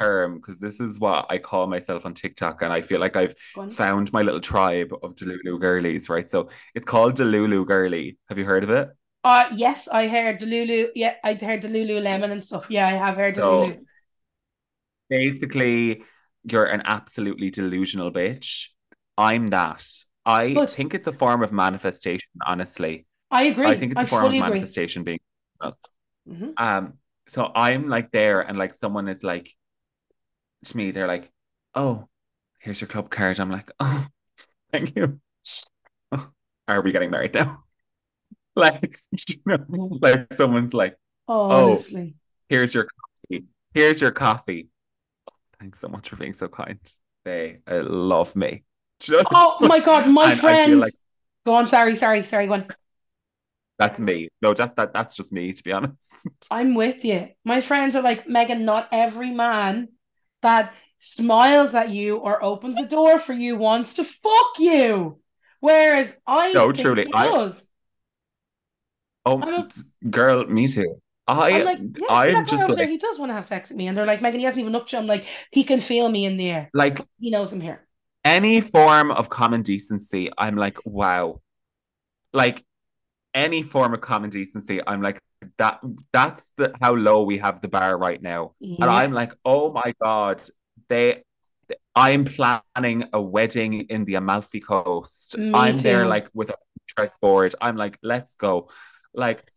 [0.02, 0.36] term?
[0.36, 3.36] Because this is what I call myself on TikTok, and I feel like I've
[3.72, 6.30] found my little tribe of Delulu girlies, right?
[6.30, 8.18] So it's called Delulu girly.
[8.28, 8.90] Have you heard of it?
[9.24, 10.90] Uh, yes, I heard Delulu.
[10.94, 12.68] Yeah, I heard Delulu Lemon and stuff.
[12.70, 13.86] Yeah, I have heard So Delulu.
[15.10, 16.04] Basically,
[16.44, 18.68] you're an absolutely delusional bitch.
[19.18, 19.86] I'm that.
[20.26, 20.70] I Good.
[20.70, 23.06] think it's a form of manifestation, honestly.
[23.32, 23.68] I agree.
[23.68, 24.40] I think it's a I form of agree.
[24.42, 25.20] manifestation being.
[26.28, 26.54] Mhm.
[26.58, 26.94] Um,
[27.28, 29.56] so I'm like there, and like someone is like
[30.66, 31.32] to me, they're like,
[31.74, 32.08] "Oh,
[32.60, 34.08] here's your club card." I'm like, "Oh,
[34.72, 35.22] thank you."
[36.12, 36.32] Oh,
[36.68, 37.64] are we getting married now?
[38.58, 39.00] Like,
[39.30, 39.66] you know,
[40.02, 40.98] like someone's like,
[41.28, 41.86] Oh, Oh.
[42.50, 43.46] "Here's your coffee.
[43.74, 44.70] Here's your coffee."
[45.60, 46.80] Thanks so much for being so kind.
[47.24, 48.64] They uh, love me.
[49.10, 49.24] Know?
[49.32, 50.82] Oh my God, my And I feel friends.
[50.82, 50.94] like-
[51.46, 52.68] Go on, sorry, sorry, sorry, go on.
[53.78, 54.30] That's me.
[54.42, 56.28] No, that, that that's just me, to be honest.
[56.52, 57.30] I'm with you.
[57.44, 59.90] My friends are like, Megan, not every man
[60.42, 65.20] that smiles at you or opens a door for you wants to fuck you.
[65.60, 67.70] Whereas I No, truly, I- does.
[69.26, 69.68] Oh, a-
[70.10, 71.02] girl, me too.
[71.28, 73.46] I I'm like, yeah, I'm that just over there, like he does want to have
[73.46, 73.88] sex with me.
[73.88, 75.02] And they're like, Megan, he hasn't even up to you.
[75.02, 76.70] I'm like, he can feel me in the air.
[76.74, 77.86] like He knows I'm here.
[78.24, 80.30] any form of common decency.
[80.38, 81.42] I'm like, wow,
[82.34, 82.64] like
[83.34, 85.20] any form of common decency, I'm like
[85.58, 85.80] that.
[86.14, 88.78] That's the how low we have the bar right now, Yeah.
[88.82, 90.42] and I'm like, oh my god,
[90.90, 91.24] they.
[91.96, 95.36] I'm planning a wedding in the Amalfi Coast.
[95.38, 96.56] Me I'm there like with a
[96.88, 97.56] Pinterest board.
[97.60, 98.70] I'm like, let's go.
[99.16, 99.50] Like,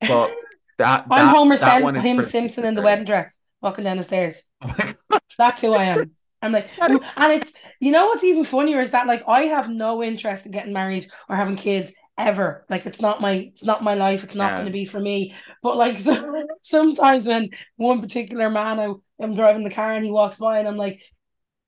[0.00, 0.30] but
[0.78, 4.02] that I'm that, Homer that Sim- is Simpson in the wedding dress, walking down the
[4.02, 4.42] stairs.
[5.10, 5.18] Oh.
[5.38, 6.10] That's who I am.
[6.42, 7.00] I'm like, and
[7.32, 10.72] it's you know what's even funnier is that like I have no interest in getting
[10.72, 12.64] married or having kids ever.
[12.68, 14.24] Like it's not my it's not my life.
[14.24, 14.56] It's not Yeah.
[14.56, 15.34] going to be for me.
[15.62, 20.10] But like so, sometimes when one particular man I, I'm driving the car and he
[20.10, 21.00] walks by and I'm like,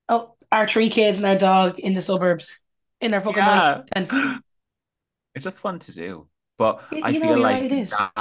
[0.08, 2.60] oh, our three kids and our dog in the suburbs
[3.00, 3.82] in our fucking Yeah.
[5.34, 6.28] It's just fun to do.
[6.58, 7.90] But Y- I know, feel you're like right, it is.
[7.90, 8.12] that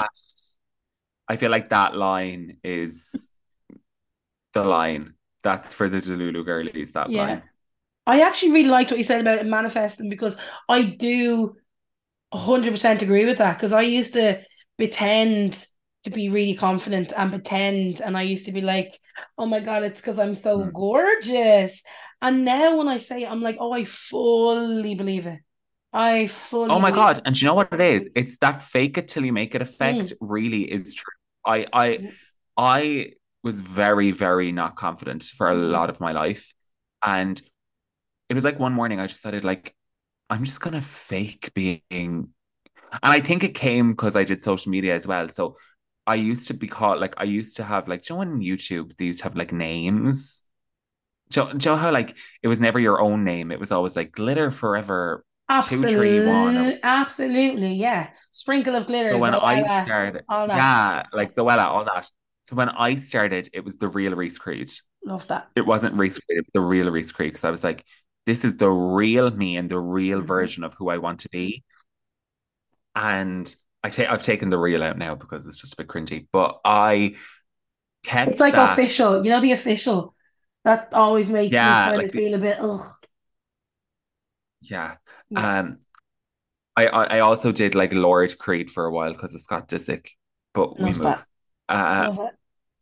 [1.29, 3.31] I feel like that line is
[4.53, 5.13] the line.
[5.43, 7.15] That's for the Delulu girlies, that Yeah.
[7.15, 7.43] line.
[8.07, 10.37] I actually really liked what you said about manifesting because
[10.69, 11.55] I do
[12.31, 14.41] 100% agree with that because I used to
[14.77, 15.65] pretend
[16.03, 18.99] to be really confident and pretend and I used to be like
[19.37, 20.71] oh my god it's because I'm so Mm.
[20.73, 21.83] gorgeous
[22.21, 25.39] and now when I say it I'm like oh I fully believe it
[25.93, 27.19] I fully Oh my God.
[27.19, 27.25] it.
[27.25, 28.09] And do you know what it is?
[28.15, 30.17] It's that fake it till you make it effect Mm.
[30.19, 31.13] really is true.
[31.49, 32.09] I I.
[32.57, 35.71] I was very, very not confident for a Mhm.
[35.71, 36.53] lot of my life.
[37.05, 37.41] And
[38.29, 39.75] it was like one morning I just decided like
[40.29, 42.29] I'm just gonna fake being and
[43.03, 45.29] I think it came because I did social media as well.
[45.29, 45.57] So
[46.07, 48.41] I used to be called like I used to have like do you know on
[48.41, 50.43] YouTube they used to have like names.
[51.35, 53.51] You know how like it was never your own name?
[53.51, 55.25] It was always like glitter forever
[55.67, 58.09] two, three, one, Absolutely, absolutely, yeah.
[58.31, 60.55] Sprinkle of glitter, So when I started, all that.
[60.55, 62.09] yeah, like Zoella, all that.
[62.43, 64.69] So when I started, it was the real Reece Creed.
[65.05, 65.49] Love that.
[65.55, 67.31] It wasn't Reece Creed, it was the real Reece Creed.
[67.31, 67.83] Because I was like,
[68.25, 70.25] this is the real me and the real Mhm.
[70.25, 71.63] version of who I want to be.
[72.95, 76.27] And I take I've taken the real out now because it's just a bit cringy.
[76.31, 77.15] But I
[78.03, 80.15] kept It's like that- official, you know, the official.
[80.65, 82.81] That always makes Yeah, me kind like of the- feel a bit ugh.
[84.61, 84.97] Yeah.
[85.29, 85.59] Yeah.
[85.59, 85.77] Um
[86.75, 90.11] I, I I also did like Lord Creed for a while because of Scott Disick,
[90.53, 91.03] but we Love moved.
[91.03, 91.25] that.
[91.67, 92.15] Uh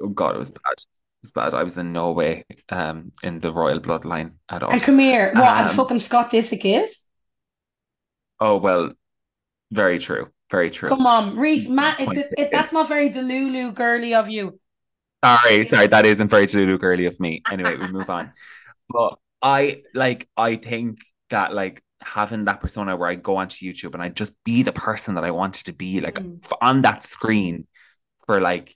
[0.04, 0.78] oh God, it was bad.
[0.78, 1.54] It was bad.
[1.54, 4.72] I was in no way um in the royal bloodline at all.
[4.72, 7.06] And come here, what and Um, fucking Scott Disick is?
[8.39, 8.91] Oh well,
[9.72, 10.32] very true.
[10.50, 10.89] Very true.
[10.89, 14.60] Come on, Reece, Matt, it, it, that's not very Delulu girly of you.
[15.24, 17.43] Sorry, sorry, that isn't very Delulu girly of me.
[17.52, 18.32] Anyway, we move on.
[18.89, 23.93] But I like I think that like having that persona where I go onto YouTube
[23.93, 26.39] and I just be the person that I wanted to be, like Mm.
[26.62, 27.68] on that screen
[28.26, 28.76] for like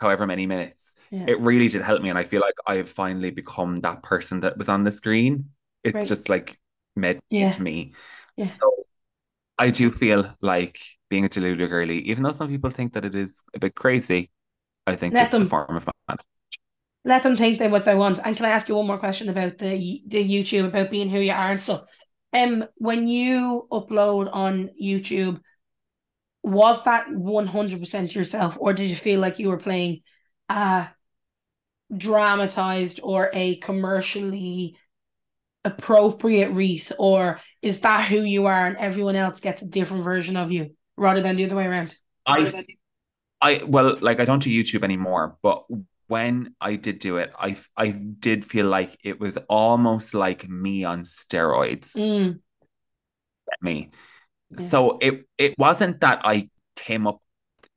[0.00, 0.96] however many minutes.
[1.10, 1.24] Yeah.
[1.28, 4.40] It really did help me, and I feel like I have finally become that person
[4.40, 5.50] that was on the screen.
[5.84, 6.08] It's Right.
[6.08, 6.58] just like
[6.96, 7.56] made Yeah.
[7.58, 7.94] me.
[8.36, 8.44] Yeah.
[8.46, 8.70] So
[9.58, 13.14] I do feel like being a Delulu girly, even though some people think that it
[13.14, 14.30] is a bit crazy,
[14.86, 16.18] I think Let it's a form of man.
[17.04, 18.18] Let them think they what they want.
[18.24, 21.20] And can I ask you one more question about the the YouTube about being who
[21.20, 21.84] you are and stuff?
[22.32, 25.40] Um, when you upload on YouTube,
[26.42, 30.02] was that one hundred percent yourself, or did you feel like you were playing
[30.48, 30.88] a
[31.96, 34.76] dramatized or a commercially
[35.64, 40.36] appropriate Reece, or is that who you are and everyone else gets a different version
[40.36, 41.96] of you rather than the other way around?
[42.26, 42.64] I,
[43.40, 45.64] I well, like I don't do YouTube anymore, but
[46.08, 50.84] when I did do it, I I did feel like it was almost like me
[50.84, 51.96] on steroids.
[51.96, 52.40] Mm,
[53.60, 53.90] Me.
[54.50, 54.58] Yeah.
[54.58, 57.20] So it it wasn't that I came up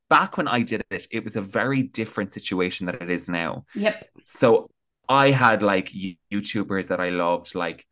[0.09, 3.65] back when I did it, it was a very different situation than it is now.
[3.75, 4.07] yep.
[4.25, 4.69] So
[5.07, 5.91] I had like
[6.31, 7.85] YouTubers that I loved, like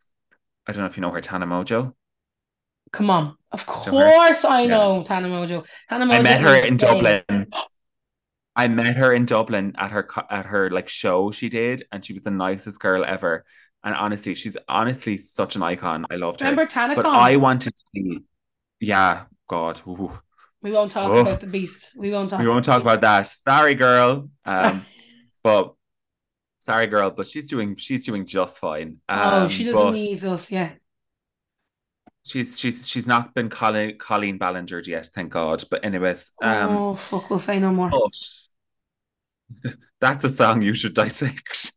[0.66, 1.94] I don't know if you know her, Tana Mongeau.
[2.92, 3.36] Come on.
[3.52, 4.68] Of you know course I Yeah.
[4.68, 5.64] know Tana Mongeau.
[5.88, 6.76] Tana Mongeau I met her in.
[6.76, 7.22] Dublin.
[8.58, 12.12] I met her in Dublin at her at her like show she did, and she
[12.12, 13.44] was the nicest girl ever.
[13.84, 16.04] And honestly, she's honestly such an icon.
[16.10, 16.50] I loved her.
[16.50, 16.96] Remember TanaCon?
[16.96, 18.24] But I wanted to be,
[18.80, 20.18] yeah, God, ooh.
[20.60, 21.20] We won't talk Oh.
[21.20, 21.92] about the beast.
[21.96, 22.40] We won't talk.
[22.40, 23.28] we won't talk about that.
[23.28, 24.28] Sorry, girl.
[24.44, 24.84] Um,
[25.44, 25.74] but
[26.58, 28.98] sorry, girl, but she's doing she's doing just fine.
[29.08, 30.50] oh, Um, she doesn't need us.
[30.50, 30.70] Yeah.
[32.24, 35.62] she's she's she's not been Colleen Colleen Ballinger yet, thank God.
[35.70, 37.90] But anyways, um, oh fuck, we'll say no more.
[37.90, 38.12] but
[40.00, 41.72] that's a song you should dissect.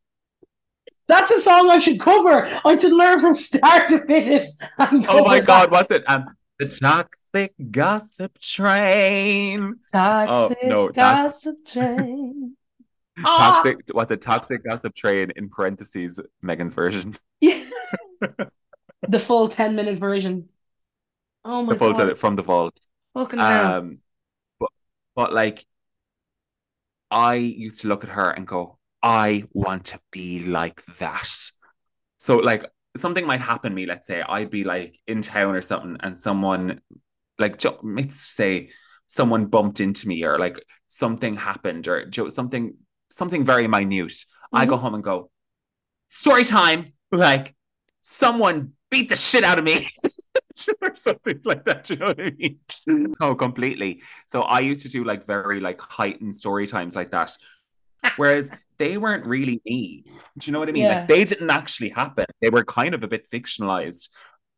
[1.07, 2.47] That's a song I should cover.
[2.63, 4.47] I should learn from start to finish.
[4.77, 5.71] and Oh my cover God, that.
[5.71, 6.25] what the um
[6.59, 9.75] the toxic gossip train.
[9.91, 12.55] Toxic Oh, no, that's- gossip train.
[13.23, 13.61] Ah!
[13.61, 17.17] Toxic what the toxic gossip train in parentheses Megan's version.
[17.41, 17.65] Yeah.
[19.07, 20.47] the full 10 minute version.
[21.43, 22.05] Oh my the full god.
[22.09, 22.79] to, from the vault.
[23.13, 23.73] Fucking hell.
[23.73, 23.97] Um,
[24.59, 24.69] but
[25.15, 25.65] but like,
[27.11, 31.29] I used to look at her and go, I want to be like that.
[32.19, 32.65] So like
[32.97, 33.85] something might happen to me.
[33.85, 36.81] Let's say I'd be like in town or something, and someone
[37.37, 38.69] like let's say
[39.07, 42.75] someone bumped into me or like something happened or something
[43.11, 44.13] something very minute.
[44.53, 44.83] I go mm-hmm.
[44.83, 45.31] home and go,
[46.09, 46.93] story time.
[47.11, 47.55] Like
[48.01, 49.87] someone beat the shit out of me.
[50.81, 51.83] or something like that.
[51.85, 52.59] Do you know what I mean?
[53.21, 54.01] Oh, completely.
[54.27, 57.35] So I used to do like very like heightened story times like that.
[58.17, 60.03] Whereas they weren't really me.
[60.37, 60.83] Do you know what I mean?
[60.83, 60.99] Yeah.
[60.99, 62.25] Like they didn't actually happen.
[62.41, 64.09] They were kind of a bit fictionalized.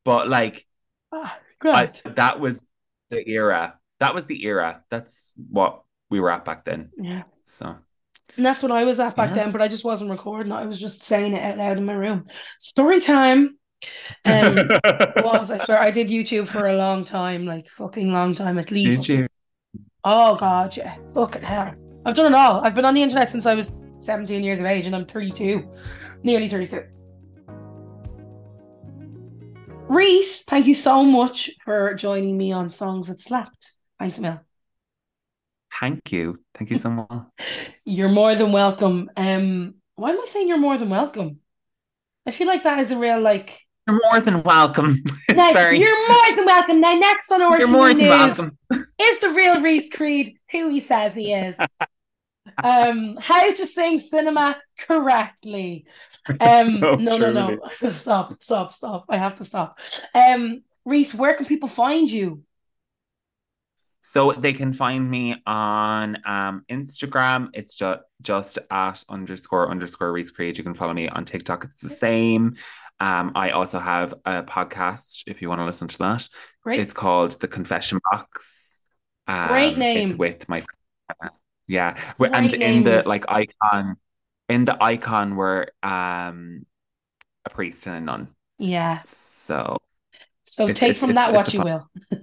[0.06, 0.66] But like
[1.12, 2.02] Ah, I, great.
[2.16, 2.66] that was
[3.10, 3.78] the era.
[4.00, 4.84] That was the era.
[4.90, 6.92] That's what we were at back then.
[6.98, 7.24] yeah.
[7.48, 7.76] So
[8.38, 9.44] And that's what I was at back Yeah.
[9.44, 10.52] then, but I just wasn't recording.
[10.52, 12.28] I was just saying it out loud in my room.
[12.60, 13.58] Story time.
[14.26, 14.56] Um,
[15.24, 18.72] was I swear I did YouTube for a long time, like fucking long time at
[18.72, 19.10] least.
[20.04, 20.98] Oh god, yeah.
[21.14, 21.74] Fucking hell.
[22.06, 22.62] I've done it all.
[22.64, 25.70] I've been on the internet since I was 17 years of age and I'm 32.
[26.24, 26.84] Nearly 32.
[29.88, 33.74] Reece, thank you so much for joining me on Songs That Slapped.
[34.00, 34.42] Thanks, Mel.
[35.80, 36.40] Thank you.
[36.54, 37.10] Thank you so much.
[37.86, 39.10] You're more than welcome.
[39.16, 41.40] Um, why am I saying you're more than welcome?
[42.26, 43.60] I feel like that is a real like.
[43.88, 45.04] You're more than welcome.
[45.30, 46.80] Now, very You're more than welcome.
[46.80, 48.58] Now, next on our you're more than news welcome.
[48.72, 51.56] is the real Reece Creed, who he says he is.
[52.64, 55.86] um, how to sing cinema correctly.
[56.40, 57.92] Um, Oh, no, no, no.
[57.92, 59.06] Stop, stop, stop.
[59.10, 59.78] I have to stop.
[60.16, 62.44] Um, Reece, where can people find you?
[64.00, 67.50] So they can find me on um, Instagram.
[67.54, 70.58] It's just just at underscore underscore Reece Creed.
[70.58, 71.66] You can follow me on TikTok.
[71.66, 72.56] It's the same.
[73.04, 76.22] Um, I also have a podcast if you want to listen to that.
[76.64, 76.80] Great.
[76.80, 78.82] It's called The Confession Box.
[79.28, 80.06] Um, Great name.
[80.10, 81.34] It's with my friend.
[81.68, 81.92] Yeah.
[82.20, 83.98] Wi- And Great in the like icon,
[84.48, 86.66] in the icon were um
[87.46, 88.28] a priest and a nun.
[88.58, 89.02] yeah.
[89.06, 89.78] So
[90.44, 91.84] So It's- take it's- from it's- that what you fun- will.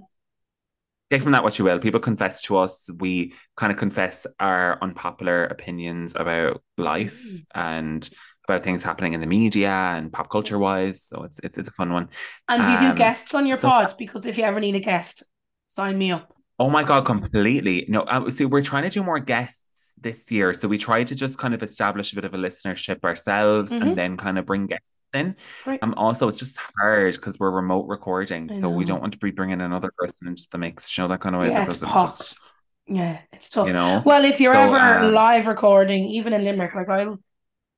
[1.11, 1.79] take from that what you will.
[1.79, 2.89] People confess to us.
[3.03, 7.43] We kind of confess our unpopular opinions about life Mm.
[7.53, 8.09] and
[8.47, 11.01] about things happening in the media and pop culture wise.
[11.03, 12.09] So it's it's it's a fun one.
[12.49, 13.95] And do you do Um, guests on your so- pod?
[13.97, 15.23] Because if you ever need a guest,
[15.67, 16.33] sign me up.
[16.59, 17.85] Oh my god, completely.
[17.87, 21.15] No, uh, see, we're trying to do more guests this year, so we tried to
[21.15, 23.81] just kind of establish a bit of a listenership ourselves Mhm.
[23.81, 25.35] and then kind of bring guests in.
[25.63, 25.79] Great.
[25.83, 29.31] Um, also, it's just hard because we're remote recording, so we don't want to be
[29.31, 30.95] bringing another person into the mix.
[30.97, 32.39] You know that kind of way Yeah, it's it just
[32.87, 33.67] Yeah, it's tough.
[33.67, 34.01] you know.
[34.05, 37.17] Well, if you're So, ever um, live recording, even in Limerick, like I'll,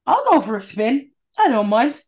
[0.06, 1.12] I'll go for a spin.
[1.38, 2.02] I don't mind.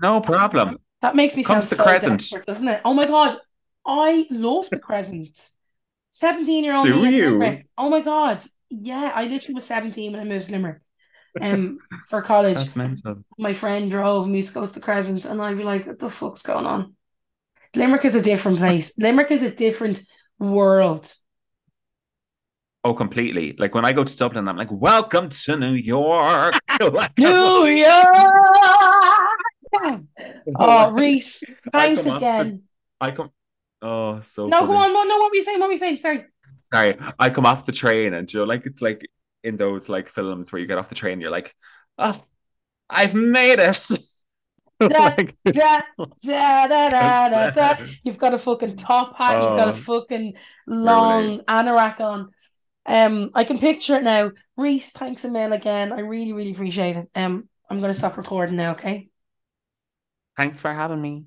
[0.00, 0.78] No problem.
[1.02, 2.18] That makes me sound Comes the so Crescent.
[2.18, 2.80] desperate, doesn't it?
[2.84, 3.38] Oh my god,
[3.86, 5.48] I love the Crescent.
[6.10, 7.30] Seventeen-year-old Do you?
[7.30, 7.66] Limerick.
[7.76, 9.12] Oh my god, yeah.
[9.14, 10.80] I literally was seventeen when I moved to Limerick,
[11.40, 11.78] um,
[12.08, 12.56] for college.
[12.56, 13.24] That's mental.
[13.38, 16.10] My friend drove me to go to the Crescent, and I'd be like, "What the
[16.10, 16.94] fuck's going on?"
[17.74, 18.92] Limerick is a different place.
[18.98, 20.02] Limerick is a different
[20.38, 21.12] world.
[22.84, 23.54] Oh, completely.
[23.58, 26.54] Like when I go to Dublin, I'm like, "Welcome to New York."
[27.18, 28.16] New York.
[30.58, 32.62] Oh, Reece, thanks off the- again.
[33.00, 33.30] I come.
[33.80, 34.92] Oh, so No, go on.
[34.92, 35.58] No, no, what were you saying?
[35.60, 36.00] What were you saying?
[36.00, 36.24] Sorry.
[36.72, 39.02] Sorry, I come off the train and you're like, it's like
[39.42, 41.54] in those like films where you get off the train, you're like,
[41.98, 42.22] oh,
[42.90, 43.78] I've made it.
[44.80, 45.14] Da,
[46.26, 47.76] da, da.
[48.02, 49.34] You've got a fucking top hat.
[49.40, 50.34] You've got a Oh, fucking
[50.66, 52.30] long anorak on.
[52.86, 54.32] Um, I can picture it now.
[54.56, 55.92] Reece, thanks a million again.
[55.92, 57.08] I really, really appreciate it.
[57.14, 58.72] Um, I'm gonna stop recording now.
[58.72, 59.08] Okay.
[60.36, 61.26] Thanks for having me.